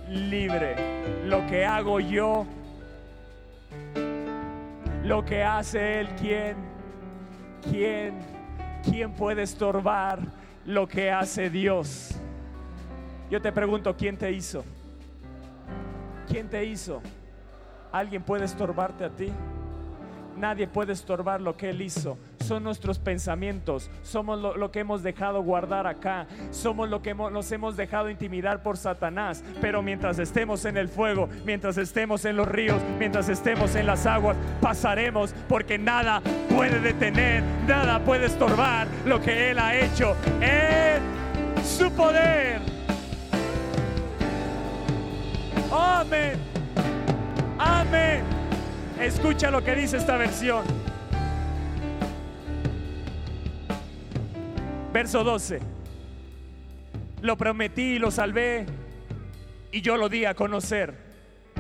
[0.08, 0.78] libre.
[1.26, 2.48] Lo que hago yo,
[5.04, 6.56] lo que hace Él, ¿quién?
[7.70, 8.37] ¿Quién?
[8.90, 10.20] ¿Quién puede estorbar
[10.66, 12.12] lo que hace Dios?
[13.30, 14.64] Yo te pregunto, ¿quién te hizo?
[16.28, 17.02] ¿Quién te hizo?
[17.92, 19.32] ¿Alguien puede estorbarte a ti?
[20.38, 22.18] Nadie puede estorbar lo que Él hizo.
[22.40, 23.90] Son nuestros pensamientos.
[24.04, 26.28] Somos lo, que hemos dejado guardar acá.
[26.52, 29.44] Somos lo que nos hemos dejado intimidar por Satanás.
[29.60, 34.06] Pero mientras estemos en el fuego, mientras estemos en los ríos, mientras estemos en las
[34.06, 40.16] aguas, pasaremos porque nada puede detener, nada puede estorbar lo que Él ha hecho.
[40.40, 41.02] En
[41.64, 42.62] su poder.
[45.72, 46.40] Amén.
[47.58, 48.37] Amén.
[49.02, 50.64] Escucha lo que dice esta versión.
[54.92, 55.60] Verso 12.
[57.22, 58.66] Lo prometí y lo salvé
[59.72, 60.96] y yo lo di a conocer.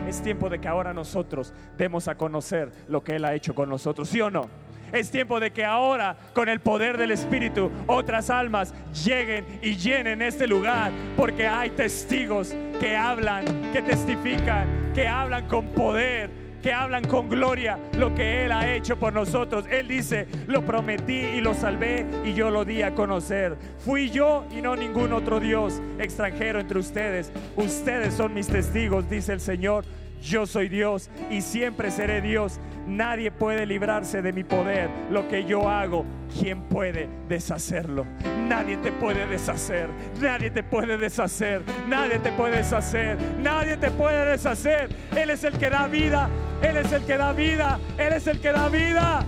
[0.07, 3.69] Es tiempo de que ahora nosotros demos a conocer lo que Él ha hecho con
[3.69, 4.49] nosotros, ¿sí o no?
[4.91, 8.73] Es tiempo de que ahora, con el poder del Espíritu, otras almas
[9.05, 15.67] lleguen y llenen este lugar, porque hay testigos que hablan, que testifican, que hablan con
[15.67, 19.65] poder que hablan con gloria lo que Él ha hecho por nosotros.
[19.69, 23.57] Él dice, lo prometí y lo salvé y yo lo di a conocer.
[23.79, 27.31] Fui yo y no ningún otro Dios extranjero entre ustedes.
[27.55, 29.85] Ustedes son mis testigos, dice el Señor.
[30.21, 32.59] Yo soy Dios y siempre seré Dios.
[32.87, 34.89] Nadie puede librarse de mi poder.
[35.11, 36.05] Lo que yo hago,
[36.39, 38.05] ¿quién puede deshacerlo?
[38.47, 39.89] Nadie te puede deshacer.
[40.21, 41.61] Nadie te puede deshacer.
[41.87, 43.17] Nadie te puede deshacer.
[43.39, 44.89] Nadie te puede deshacer.
[45.15, 46.29] Él es el que da vida.
[46.61, 47.79] Él es el que da vida.
[47.97, 49.25] Él es el que da vida.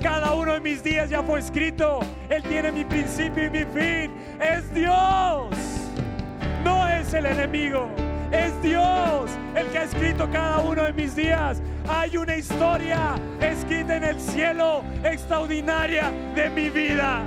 [0.00, 2.00] Cada uno de mis días ya fue escrito.
[2.30, 4.12] Él tiene mi principio y mi fin.
[4.40, 5.48] Es Dios.
[6.62, 8.07] No es el enemigo.
[8.32, 11.62] Es Dios el que ha escrito cada uno de mis días.
[11.88, 17.22] Hay una historia escrita en el cielo extraordinaria de mi vida.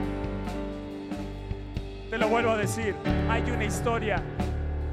[2.09, 2.93] Te lo vuelvo a decir,
[3.29, 4.21] hay una historia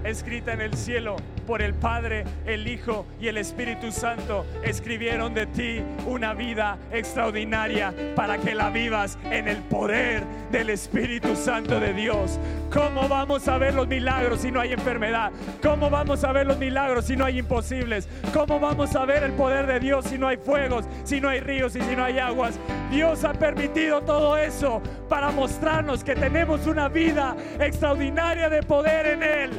[0.04, 1.16] escrita en el cielo
[1.48, 7.94] por el Padre, el Hijo y el Espíritu Santo escribieron de ti una vida extraordinaria
[8.14, 12.38] para que la vivas en el poder del Espíritu Santo de Dios.
[12.70, 15.32] ¿Cómo vamos a ver los milagros si no hay enfermedad?
[15.62, 18.10] ¿Cómo vamos a ver los milagros si no hay imposibles?
[18.34, 21.40] ¿Cómo vamos a ver el poder de Dios si no hay fuegos, si no hay
[21.40, 22.58] ríos y si no hay aguas?
[22.90, 29.22] Dios ha permitido todo eso para mostrarnos que tenemos una vida extraordinaria de poder en
[29.22, 29.50] Él.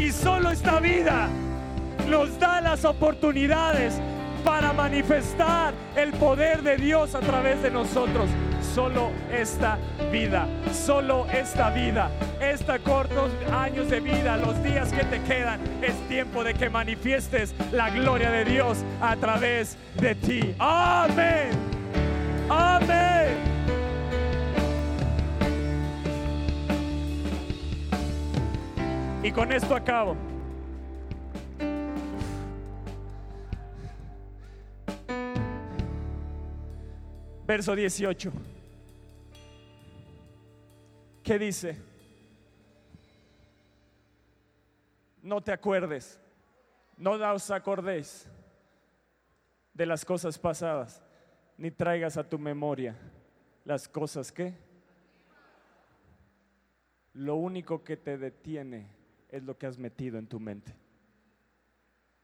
[0.00, 1.28] Y solo esta vida
[2.08, 4.00] nos da las oportunidades
[4.42, 8.30] para manifestar el poder de Dios a través de nosotros.
[8.74, 9.76] Solo esta
[10.10, 15.94] vida, solo esta vida, esta cortos años de vida, los días que te quedan, es
[16.08, 20.54] tiempo de que manifiestes la gloria de Dios a través de ti.
[20.58, 21.50] Amén.
[22.48, 23.59] Amén.
[29.22, 30.16] Y con esto acabo.
[37.46, 38.32] Verso 18.
[41.22, 41.76] ¿Qué dice?
[45.22, 46.18] No te acuerdes,
[46.96, 48.26] no os acordéis
[49.74, 51.02] de las cosas pasadas,
[51.58, 52.96] ni traigas a tu memoria
[53.66, 54.54] las cosas que
[57.12, 58.99] lo único que te detiene
[59.30, 60.74] es lo que has metido en tu mente.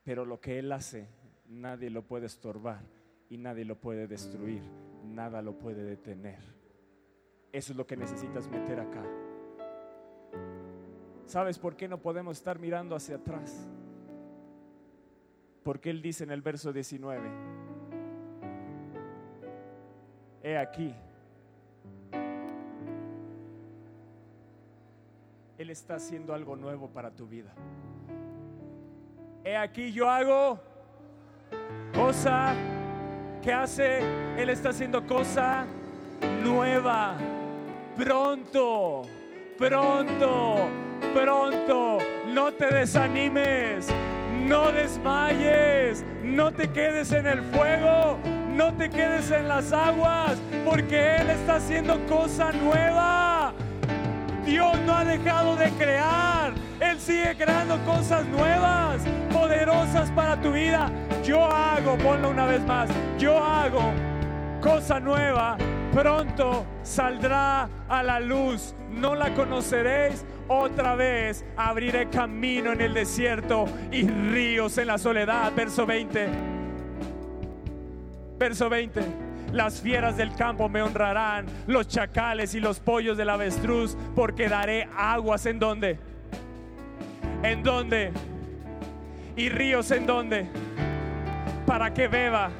[0.05, 1.09] Pero lo que Él hace,
[1.49, 2.81] nadie lo puede estorbar
[3.29, 4.63] y nadie lo puede destruir,
[5.05, 6.39] nada lo puede detener.
[7.53, 9.05] Eso es lo que necesitas meter acá.
[11.27, 13.67] ¿Sabes por qué no podemos estar mirando hacia atrás?
[15.65, 17.29] Porque Él dice en el verso 19,
[20.43, 20.95] he aquí,
[25.59, 27.53] Él está haciendo algo nuevo para tu vida.
[29.45, 30.61] He aquí yo hago
[31.95, 32.55] cosa
[33.43, 34.01] que hace,
[34.37, 35.65] Él está haciendo cosa
[36.43, 37.17] nueva.
[37.97, 39.03] Pronto,
[39.57, 40.69] pronto,
[41.15, 41.99] pronto.
[42.35, 43.89] No te desanimes,
[44.47, 48.19] no desmayes, no te quedes en el fuego,
[48.55, 50.37] no te quedes en las aguas,
[50.67, 53.36] porque Él está haciendo cosa nueva.
[54.47, 56.53] Dios no ha dejado de crear.
[56.81, 60.91] Él sigue creando cosas nuevas, poderosas para tu vida.
[61.25, 62.89] Yo hago, ponlo una vez más,
[63.19, 63.93] yo hago
[64.61, 65.57] cosa nueva.
[65.93, 68.75] Pronto saldrá a la luz.
[68.91, 70.25] No la conoceréis.
[70.49, 75.53] Otra vez abriré camino en el desierto y ríos en la soledad.
[75.55, 76.29] Verso 20.
[78.39, 79.26] Verso 20.
[79.53, 84.89] Las fieras del campo me honrarán, los chacales y los pollos del avestruz, porque daré
[84.97, 85.99] aguas en donde.
[87.43, 88.13] ¿En donde?
[89.37, 90.47] Y ríos en donde.
[91.65, 92.51] Para que beba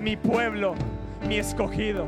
[0.00, 0.74] mi pueblo,
[1.26, 2.06] mi escogido.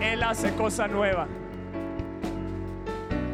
[0.00, 1.26] Él hace cosa nueva.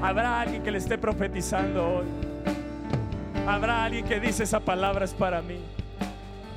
[0.02, 2.25] Habrá alguien que le esté profetizando hoy.
[3.47, 5.61] Habrá alguien que dice esa palabra es para mí.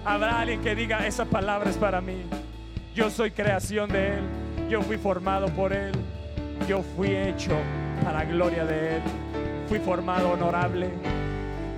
[0.04, 2.24] Habrá alguien que diga esa palabra es para mí.
[2.96, 4.24] Yo soy creación de Él.
[4.70, 5.92] Yo fui formado por Él.
[6.68, 7.56] Yo fui hecho
[8.04, 9.02] para gloria de Él.
[9.68, 10.90] Fui formado honorable.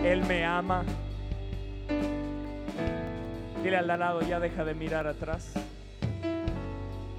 [0.02, 0.86] Él me ama.
[3.62, 5.52] Dile al lado, ya deja de mirar atrás.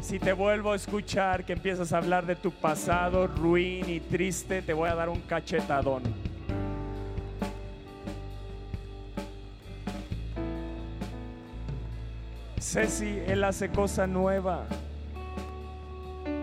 [0.00, 4.62] Si te vuelvo a escuchar que empiezas a hablar de tu pasado ruin y triste,
[4.62, 6.31] te voy a dar un cachetadón
[12.62, 14.66] Ceci, Él hace cosa nueva.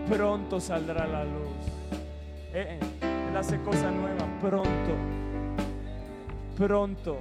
[0.06, 1.48] Pronto saldrá la luz.
[2.52, 4.26] Eh, eh, él hace cosa nueva.
[4.38, 4.96] Pronto.
[6.58, 7.16] Pronto.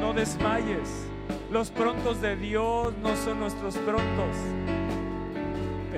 [0.00, 1.06] No desmayes.
[1.52, 4.36] Los prontos de Dios no son nuestros prontos.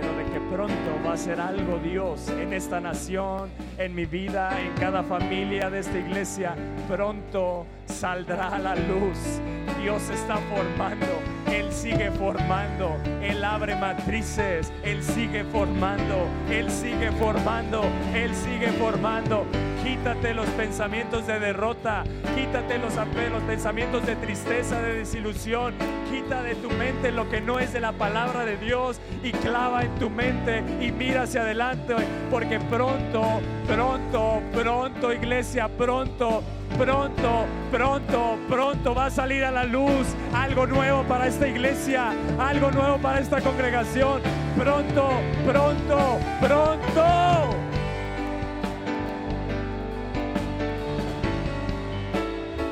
[0.00, 4.50] Pero de que pronto va a ser algo Dios en esta nación, en mi vida,
[4.60, 6.54] en cada familia de esta iglesia.
[6.88, 9.40] Pronto saldrá la luz.
[9.82, 11.06] Dios está formando,
[11.52, 17.82] Él sigue formando, Él abre matrices, Él sigue formando, Él sigue formando,
[18.14, 19.46] Él sigue formando.
[19.88, 22.04] Quítate los pensamientos de derrota,
[22.36, 25.72] quítate los, los pensamientos de tristeza, de desilusión,
[26.10, 29.84] quita de tu mente lo que no es de la palabra de Dios y clava
[29.84, 31.94] en tu mente y mira hacia adelante,
[32.30, 36.42] porque pronto, pronto, pronto, iglesia, pronto
[36.76, 42.70] pronto, pronto, pronto va a salir a la luz algo nuevo para esta iglesia, algo
[42.70, 44.20] nuevo para esta congregación.
[44.54, 45.08] Pronto,
[45.46, 47.67] pronto, pronto.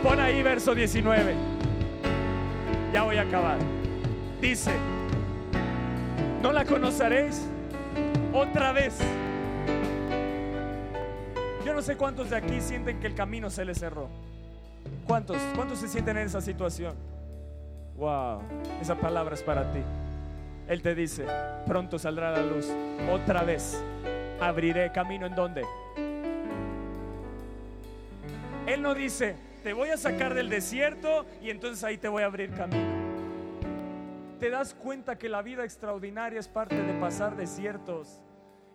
[0.06, 1.34] Pon ahí verso 19.
[2.92, 3.58] Ya voy a acabar.
[4.40, 4.70] Dice,
[6.40, 7.48] ¿no la conoceréis
[8.32, 8.96] otra vez?
[11.64, 14.08] Yo no sé cuántos de aquí sienten que el camino se les cerró.
[15.08, 15.38] ¿Cuántos?
[15.56, 16.94] ¿Cuántos se sienten en esa situación?
[17.96, 18.42] Wow,
[18.80, 19.80] esa palabra es para ti.
[20.68, 21.26] Él te dice,
[21.66, 22.68] pronto saldrá la luz.
[23.10, 23.82] Otra vez
[24.40, 25.62] abriré camino en donde.
[28.68, 32.26] Él no dice, te voy a sacar del desierto y entonces ahí te voy a
[32.26, 32.86] abrir camino.
[34.38, 38.22] Te das cuenta que la vida extraordinaria es parte de pasar desiertos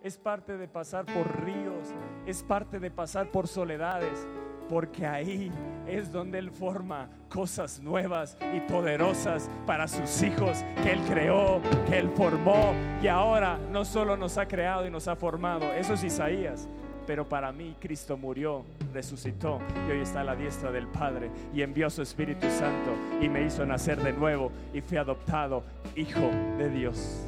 [0.02, 1.94] es parte de pasar por ríos,
[2.26, 4.26] es parte de pasar por soledades,
[4.68, 5.52] porque ahí
[5.86, 11.98] es donde Él forma cosas nuevas y poderosas para sus hijos que Él creó, que
[11.98, 16.02] Él formó y ahora no solo nos ha creado y nos ha formado, eso es
[16.02, 16.68] Isaías.
[17.06, 21.62] Pero para mí Cristo murió, resucitó y hoy está a la diestra del Padre y
[21.62, 25.64] envió su Espíritu Santo y me hizo nacer de nuevo y fui adoptado
[25.96, 27.26] hijo de Dios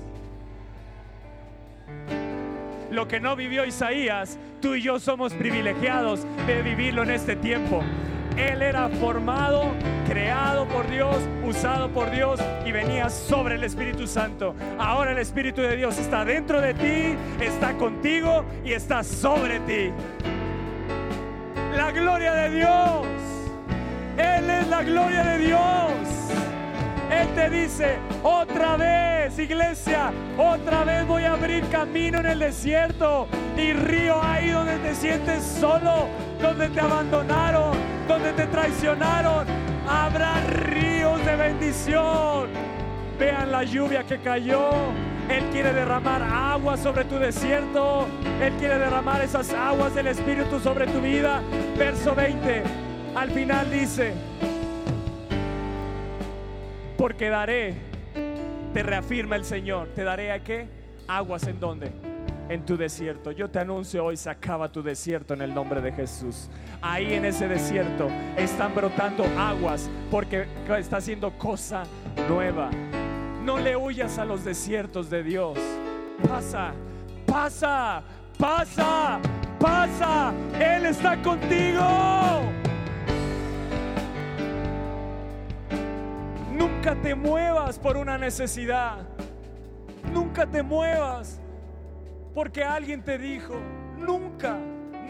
[2.95, 7.83] lo que no vivió Isaías, tú y yo somos privilegiados de vivirlo en este tiempo.
[8.37, 9.73] Él era formado,
[10.09, 14.55] creado por Dios, usado por Dios y venía sobre el Espíritu Santo.
[14.79, 19.93] Ahora el Espíritu de Dios está dentro de ti, está contigo y está sobre ti.
[21.77, 23.07] La gloria de Dios.
[24.17, 26.24] Él es la gloria de Dios.
[27.21, 33.29] Él te dice, otra vez, iglesia, otra vez voy a abrir camino en el desierto
[33.57, 36.09] y río ahí donde te sientes solo,
[36.43, 37.77] donde te abandonaron,
[38.09, 39.47] donde te traicionaron.
[39.89, 42.49] Habrá ríos de bendición.
[43.19, 44.71] Vean la lluvia que cayó.
[45.29, 48.09] Él quiere derramar agua sobre tu desierto.
[48.43, 51.41] Él quiere derramar esas aguas del Espíritu sobre tu vida.
[51.79, 52.63] Verso 20.
[53.15, 54.15] Al final dice,
[57.05, 57.75] porque daré,
[58.73, 60.67] te reafirma el Señor, te daré a qué?
[61.07, 61.93] Aguas en donde?
[62.49, 63.31] En tu desierto.
[63.31, 66.49] Yo te anuncio hoy, se acaba tu desierto en el nombre de Jesús.
[66.81, 70.47] Ahí en ese desierto están brotando aguas porque
[70.79, 71.83] está haciendo cosa
[72.27, 72.71] nueva.
[73.45, 75.59] No le huyas a los desiertos de Dios.
[76.27, 76.73] Pasa,
[77.27, 78.03] pasa,
[78.39, 79.21] pasa,
[79.61, 80.33] pasa.
[80.59, 81.85] Él está contigo.
[86.85, 88.99] Nunca te muevas por una necesidad.
[90.13, 91.41] Nunca te muevas
[92.35, 93.55] porque alguien te dijo.
[93.97, 94.59] Nunca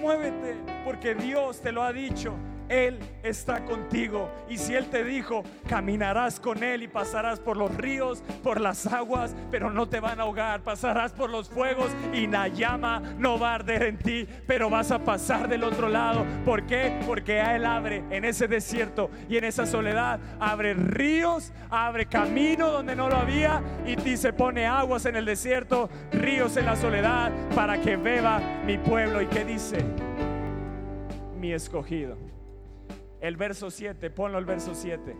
[0.00, 0.54] muévete
[0.84, 2.32] porque Dios te lo ha dicho.
[2.68, 4.30] Él está contigo.
[4.48, 8.86] Y si Él te dijo, caminarás con Él y pasarás por los ríos, por las
[8.86, 10.62] aguas, pero no te van a ahogar.
[10.62, 14.90] Pasarás por los fuegos y la llama no va a arder en ti, pero vas
[14.90, 16.24] a pasar del otro lado.
[16.44, 17.00] ¿Por qué?
[17.06, 22.96] Porque Él abre en ese desierto y en esa soledad, abre ríos, abre camino donde
[22.96, 27.80] no lo había y se pone aguas en el desierto, ríos en la soledad para
[27.80, 29.20] que beba mi pueblo.
[29.20, 29.78] ¿Y qué dice?
[31.38, 32.23] Mi escogido.
[33.24, 35.16] El verso 7, ponlo el verso 7.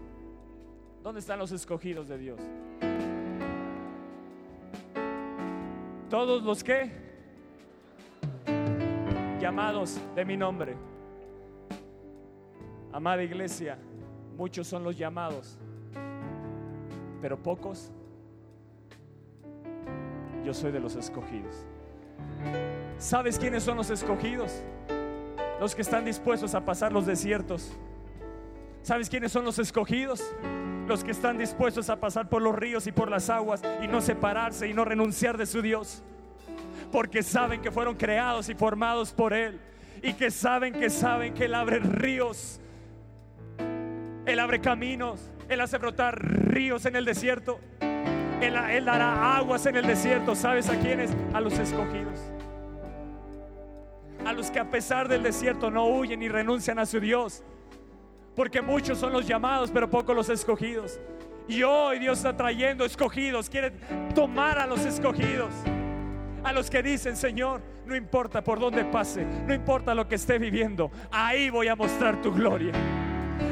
[1.02, 2.38] ¿Dónde están los escogidos de Dios?
[6.10, 6.90] Todos los que
[9.40, 10.76] llamados de mi nombre.
[12.92, 13.78] Amada iglesia,
[14.36, 15.56] muchos son los llamados,
[17.22, 17.90] pero pocos.
[20.44, 21.64] Yo soy de los escogidos.
[22.98, 24.62] ¿Sabes quiénes son los escogidos?
[25.58, 27.74] Los que están dispuestos a pasar los desiertos
[28.84, 30.22] ¿Sabes quiénes son los escogidos?
[30.86, 34.02] Los que están dispuestos a pasar por los ríos y por las aguas y no
[34.02, 36.02] separarse y no renunciar de su Dios.
[36.92, 39.58] Porque saben que fueron creados y formados por Él.
[40.02, 42.60] Y que saben que saben que Él abre ríos.
[44.26, 45.30] Él abre caminos.
[45.48, 47.60] Él hace brotar ríos en el desierto.
[48.42, 50.34] Él, dará aguas en el desierto.
[50.34, 51.10] ¿Sabes a quiénes?
[51.32, 52.20] A los escogidos.
[54.26, 57.42] A los que a pesar del desierto no huyen y renuncian a su Dios.
[58.34, 61.00] Porque muchos son los llamados, pero pocos los escogidos.
[61.46, 63.48] Y hoy Dios está trayendo escogidos.
[63.48, 63.72] Quiere
[64.14, 65.52] tomar a los escogidos.
[66.42, 70.38] A los que dicen, Señor, no importa por dónde pase, no importa lo que esté
[70.38, 72.72] viviendo, ahí voy a mostrar tu gloria.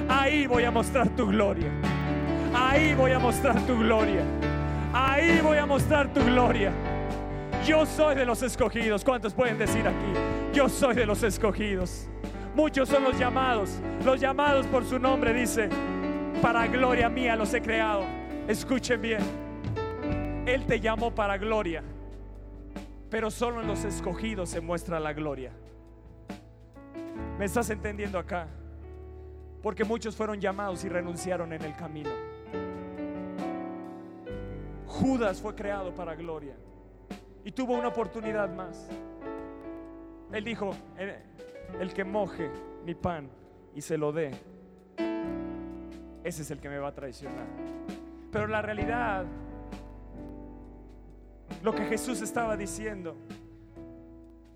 [0.08, 1.70] Ahí voy a mostrar tu gloria.
[2.54, 4.22] Ahí voy a mostrar tu gloria.
[4.92, 6.70] Ahí voy a mostrar tu gloria.
[7.66, 9.04] Yo soy de los escogidos.
[9.04, 10.52] ¿Cuántos pueden decir aquí?
[10.52, 12.08] Yo soy de los escogidos.
[12.54, 13.80] Muchos son los llamados.
[14.04, 15.70] Los llamados por su nombre dice,
[16.42, 18.04] para gloria mía los he creado.
[18.46, 19.20] Escuchen bien.
[20.46, 21.82] Él te llamó para gloria.
[23.08, 25.52] Pero solo en los escogidos se muestra la gloria.
[27.38, 28.48] ¿Me estás entendiendo acá?
[29.62, 32.10] Porque muchos fueron llamados y renunciaron en el camino.
[34.86, 36.54] Judas fue creado para gloria
[37.44, 38.88] y tuvo una oportunidad más.
[40.32, 40.74] Él dijo,
[41.80, 42.50] el que moje
[42.84, 43.28] mi pan
[43.74, 44.30] y se lo dé,
[46.24, 47.46] ese es el que me va a traicionar.
[48.30, 49.24] Pero la realidad,
[51.62, 53.16] lo que Jesús estaba diciendo,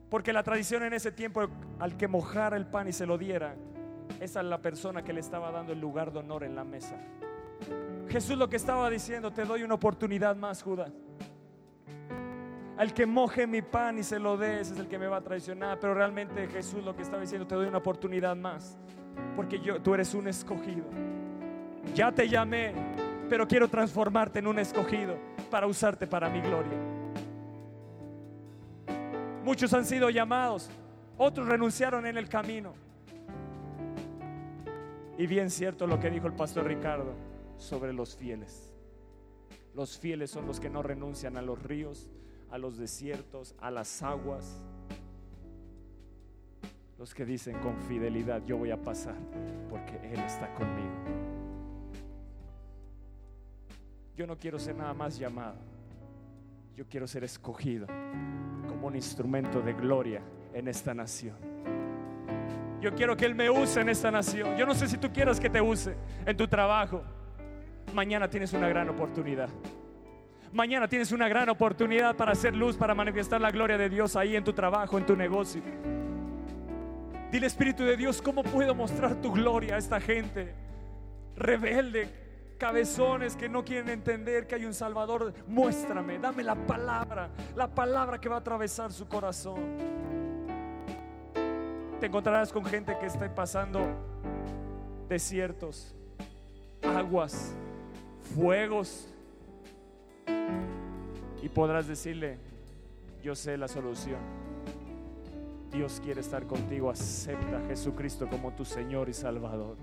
[0.08, 1.46] porque la tradición en ese tiempo,
[1.78, 3.56] al que mojara el pan y se lo diera,
[4.20, 6.96] esa es la persona que le estaba dando el lugar de honor en la mesa.
[8.08, 10.92] Jesús lo que estaba diciendo, te doy una oportunidad más, Judas.
[12.76, 15.20] Al que moje mi pan y se lo des es el que me va a
[15.22, 15.78] traicionar.
[15.80, 18.78] Pero realmente Jesús lo que estaba diciendo, te doy una oportunidad más.
[19.34, 20.84] Porque tú eres un escogido.
[21.94, 22.74] Ya te llamé,
[23.28, 25.16] pero quiero transformarte en un escogido
[25.50, 26.78] para usarte para mi gloria.
[29.44, 30.68] Muchos han sido llamados,
[31.16, 32.74] otros renunciaron en el camino.
[35.16, 37.14] Y bien cierto lo que dijo el pastor Ricardo
[37.56, 38.74] sobre los fieles.
[39.74, 42.10] Los fieles son los que no renuncian a los ríos,
[42.50, 44.62] a los desiertos, a las aguas.
[46.98, 49.16] Los que dicen con fidelidad, yo voy a pasar
[49.68, 50.94] porque Él está conmigo.
[54.16, 55.56] Yo no quiero ser nada más llamado.
[56.74, 57.86] Yo quiero ser escogido
[58.68, 60.22] como un instrumento de gloria
[60.54, 61.36] en esta nación.
[62.80, 64.56] Yo quiero que Él me use en esta nación.
[64.56, 67.02] Yo no sé si tú quieras que te use en tu trabajo.
[67.94, 69.48] Mañana tienes una gran oportunidad.
[70.52, 74.36] Mañana tienes una gran oportunidad para hacer luz, para manifestar la gloria de Dios ahí
[74.36, 75.62] en tu trabajo, en tu negocio.
[77.30, 80.54] Dile Espíritu de Dios, ¿cómo puedo mostrar tu gloria a esta gente
[81.34, 82.08] rebelde,
[82.58, 85.34] cabezones que no quieren entender que hay un Salvador?
[85.46, 89.60] Muéstrame, dame la palabra, la palabra que va a atravesar su corazón.
[92.00, 93.80] Te encontrarás con gente que está pasando
[95.08, 95.94] desiertos,
[96.82, 97.54] aguas,
[98.34, 99.12] fuegos
[101.42, 102.38] y podrás decirle,
[103.22, 104.18] yo sé la solución.
[105.70, 106.90] Dios quiere estar contigo.
[106.90, 109.76] Acepta a Jesucristo como tu Señor y Salvador.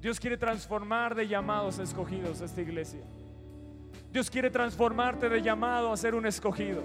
[0.00, 3.00] Dios quiere transformar de llamados escogidos a esta iglesia.
[4.12, 6.82] Dios quiere transformarte de llamado a ser un escogido.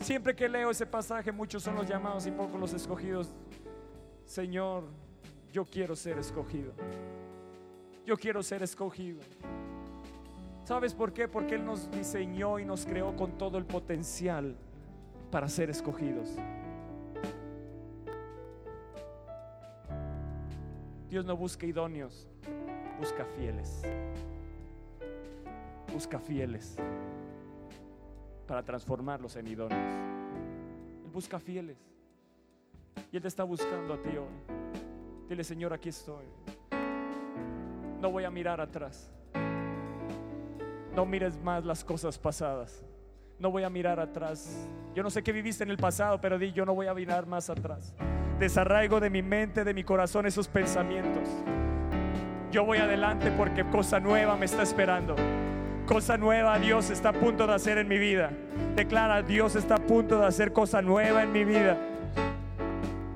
[0.00, 3.34] Siempre que leo ese pasaje, muchos son los llamados y pocos los escogidos.
[4.24, 4.84] Señor,
[5.52, 6.72] yo quiero ser escogido.
[8.06, 9.18] Yo quiero ser escogido.
[10.62, 11.26] ¿Sabes por qué?
[11.26, 14.56] Porque Él nos diseñó y nos creó con todo el potencial
[15.32, 16.30] para ser escogidos.
[21.10, 22.28] Dios no busca idóneos,
[23.00, 23.82] busca fieles.
[25.92, 26.76] Busca fieles
[28.46, 29.92] para transformarlos en idóneos.
[31.04, 31.78] Él busca fieles.
[33.10, 35.28] Y Él te está buscando a ti hoy.
[35.28, 36.26] Dile, Señor, aquí estoy
[38.00, 39.10] no voy a mirar atrás.
[40.94, 42.84] No mires más las cosas pasadas.
[43.38, 44.66] No voy a mirar atrás.
[44.94, 47.26] Yo no sé qué viviste en el pasado, pero di, yo no voy a mirar
[47.26, 47.94] más atrás.
[48.38, 51.28] Desarraigo de mi mente, de mi corazón esos pensamientos.
[52.50, 55.16] Yo voy adelante porque cosa nueva me está esperando.
[55.86, 58.30] Cosa nueva Dios está a punto de hacer en mi vida.
[58.74, 61.76] Declara, Dios está a punto de hacer cosa nueva en mi vida.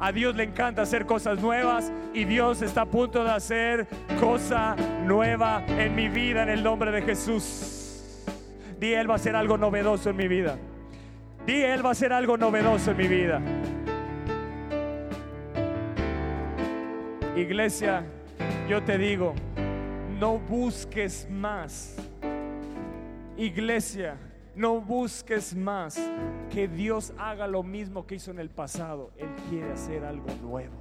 [0.00, 3.86] A Dios le encanta hacer cosas nuevas y Dios está a punto de hacer
[4.18, 4.74] cosa
[5.04, 8.24] nueva en mi vida en el nombre de Jesús.
[8.78, 10.56] Di, Él va a hacer algo novedoso en mi vida.
[11.44, 13.42] Di, Él va a hacer algo novedoso en mi vida.
[17.36, 18.02] Iglesia,
[18.70, 19.34] yo te digo,
[20.18, 21.96] no busques más.
[23.36, 24.16] Iglesia,
[24.54, 25.98] no busques más
[26.50, 29.10] que Dios haga lo mismo que hizo en el pasado.
[29.16, 30.74] Él quiere hacer algo nuevo.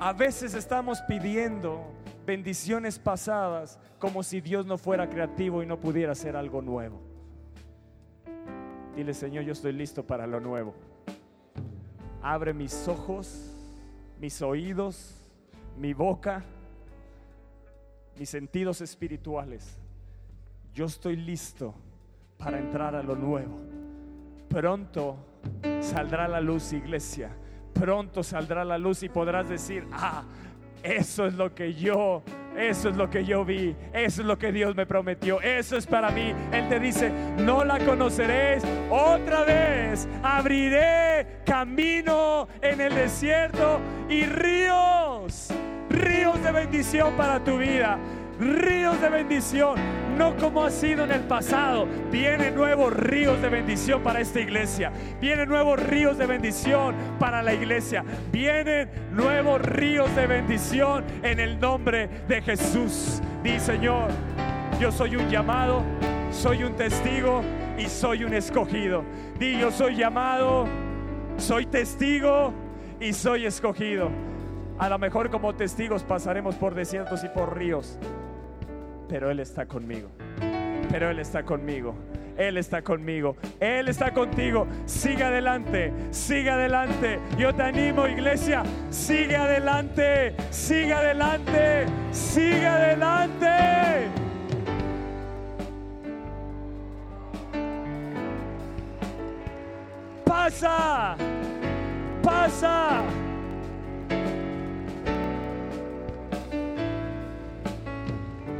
[0.00, 1.84] A veces estamos pidiendo
[2.24, 7.00] bendiciones pasadas como si Dios no fuera creativo y no pudiera hacer algo nuevo.
[8.94, 10.74] Dile, Señor, yo estoy listo para lo nuevo.
[12.22, 13.56] Abre mis ojos,
[14.20, 15.14] mis oídos,
[15.76, 16.44] mi boca,
[18.18, 19.78] mis sentidos espirituales.
[20.74, 21.74] Yo estoy listo
[22.36, 23.60] para entrar a lo nuevo.
[24.48, 25.16] Pronto
[25.80, 27.30] saldrá la luz, iglesia
[27.78, 30.24] pronto saldrá la luz y podrás decir, ah,
[30.82, 32.22] eso es lo que yo,
[32.56, 35.86] eso es lo que yo vi, eso es lo que Dios me prometió, eso es
[35.86, 36.34] para mí.
[36.52, 45.48] Él te dice, no la conoceréis otra vez, abriré camino en el desierto y ríos,
[45.90, 47.98] ríos de bendición para tu vida
[48.38, 49.74] ríos de bendición,
[50.16, 51.86] no como ha sido en el pasado.
[52.10, 54.92] Vienen nuevos ríos de bendición para esta iglesia.
[55.20, 58.04] Vienen nuevos ríos de bendición para la iglesia.
[58.32, 63.20] Vienen nuevos ríos de bendición en el nombre de Jesús.
[63.42, 64.10] Di Señor,
[64.80, 65.82] yo soy un llamado,
[66.30, 67.42] soy un testigo
[67.76, 69.04] y soy un escogido.
[69.38, 70.66] Di yo soy llamado,
[71.36, 72.52] soy testigo
[73.00, 74.10] y soy escogido.
[74.78, 77.98] A lo mejor como testigos pasaremos por desiertos y por ríos
[79.08, 80.10] pero Él está conmigo.
[80.90, 81.94] Pero Él está conmigo.
[82.36, 83.36] Él está conmigo.
[83.58, 84.66] Él está contigo.
[84.84, 85.92] Sigue adelante.
[86.10, 87.18] Sigue adelante.
[87.36, 88.62] Yo te animo, iglesia.
[88.90, 90.34] Sigue adelante.
[90.50, 91.86] Sigue adelante.
[92.12, 94.08] Sigue adelante.
[100.24, 101.16] Pasa.
[102.22, 103.27] Pasa.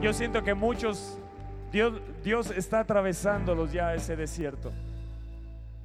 [0.01, 1.18] Yo siento que muchos,
[1.72, 4.72] Dios, Dios está atravesándolos ya ese desierto.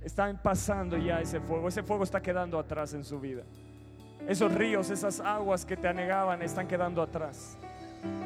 [0.03, 1.68] Están pasando ya ese fuego.
[1.68, 3.41] Ese fuego está quedando atrás en su vida.
[4.28, 7.57] Esos ríos, esas aguas que te anegaban están quedando atrás.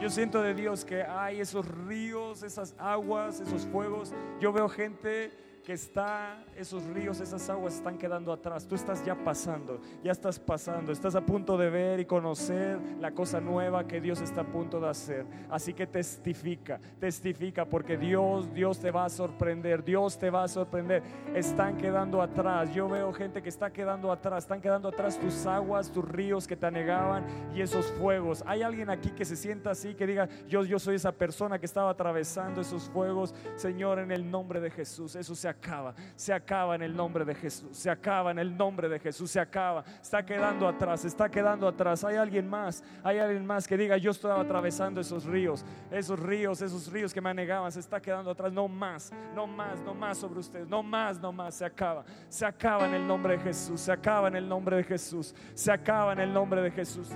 [0.01, 4.13] Yo siento de Dios que hay esos ríos, esas aguas, esos fuegos.
[4.41, 5.31] Yo veo gente
[5.67, 8.65] que está, esos ríos, esas aguas están quedando atrás.
[8.65, 13.11] Tú estás ya pasando, ya estás pasando, estás a punto de ver y conocer la
[13.11, 15.25] cosa nueva que Dios está a punto de hacer.
[15.49, 20.47] Así que testifica, testifica porque Dios, Dios te va a sorprender, Dios te va a
[20.47, 21.03] sorprender.
[21.35, 22.73] Están quedando atrás.
[22.73, 26.55] Yo veo gente que está quedando atrás, están quedando atrás tus aguas, tus ríos que
[26.55, 28.41] te anegaban y esos fuegos.
[28.47, 31.65] Hay alguien aquí que se sienta así, que diga, yo, yo soy esa persona que
[31.65, 33.35] estaba atravesando esos fuegos.
[33.57, 37.35] Señor, en el nombre de Jesús, eso se acaba, se acaba en el nombre de
[37.35, 41.67] Jesús, se acaba en el nombre de Jesús, se acaba, está quedando atrás, está quedando
[41.67, 42.03] atrás.
[42.03, 46.61] Hay alguien más, hay alguien más que diga, yo estaba atravesando esos ríos, esos ríos,
[46.61, 50.17] esos ríos que me anegaban, se está quedando atrás, no más, no más, no más
[50.17, 53.81] sobre ustedes, no más, no más, se acaba, se acaba en el nombre de Jesús,
[53.81, 57.09] se acaba en el nombre de Jesús, se acaba en el nombre de Jesús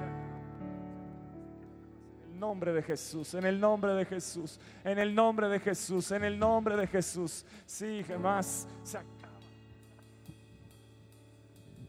[2.42, 6.40] nombre de Jesús, en el nombre de Jesús, en el nombre de Jesús, en el
[6.40, 7.46] nombre de Jesús.
[7.68, 9.38] Sí, jamás se acaba.
[10.28, 10.34] En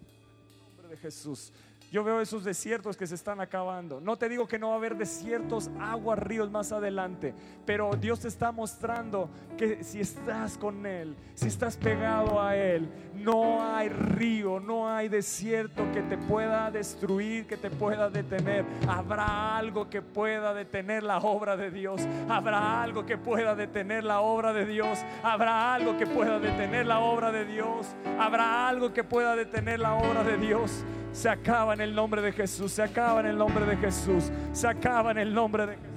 [0.05, 1.53] el nombre de Jesús.
[1.93, 4.01] Yo veo esos desiertos que se están acabando.
[4.01, 7.35] No te digo que no va a haber desiertos, aguas, ríos más adelante,
[7.67, 9.29] pero Dios te está mostrando
[9.59, 15.11] que si estás con Él, si estás pegado a Él, no hay río, no hay
[15.11, 18.65] desierto que te pueda destruir, que te pueda detener.
[18.89, 22.01] Habrá algo que pueda detener la obra de Dios.
[22.27, 24.99] Habrá algo que pueda detener la obra de Dios.
[25.23, 27.87] Habrá algo que pueda detener la obra de Dios.
[28.19, 30.83] Habrá algo que pueda detener la obra de Dios
[31.13, 34.67] se acaba en el nombre de Jesús, se acaba en el nombre de Jesús, se
[34.67, 35.92] acaba en el nombre de Jesús.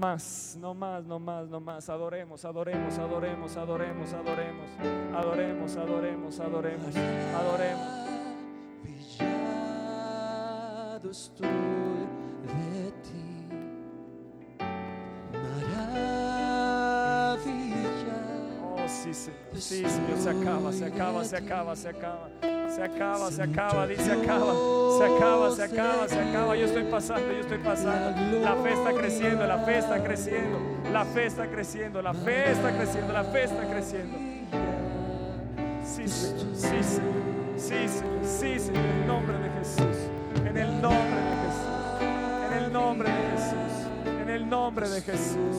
[0.00, 1.88] Más, no más, no más, no más.
[1.90, 4.66] Adoremos, adoremos, adoremos, adoremos, adoremos,
[5.14, 6.96] adoremos, adoremos, adoremos,
[7.34, 8.00] adoremos.
[10.00, 13.48] Maravillado estoy de ti.
[15.32, 16.20] Maravilla.
[18.62, 22.49] Oh, sí, Señor, sí, Señor, se acaba, se acaba, se acaba, se acaba.
[22.74, 24.54] Se acaba, se acaba, dice acaba,
[24.96, 26.56] se acaba, se acaba, se acaba.
[26.56, 28.40] Yo estoy pasando, yo estoy pasando.
[28.40, 30.58] La fe está creciendo, la fe está creciendo,
[30.92, 34.16] la fe está creciendo, la fe está creciendo, la fe está creciendo.
[35.84, 36.68] Sí, sí,
[37.56, 37.86] sí,
[38.22, 39.96] sí, Señor, en el nombre de Jesús,
[40.46, 41.66] en el nombre de Jesús,
[42.46, 43.90] en el nombre de Jesús,
[44.22, 45.56] en el nombre de Jesús,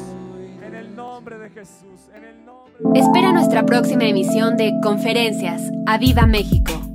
[0.65, 5.61] en el nombre de Jesús, en el nombre Espera nuestra próxima emisión de Conferencias.
[5.85, 6.90] ¡A Viva México!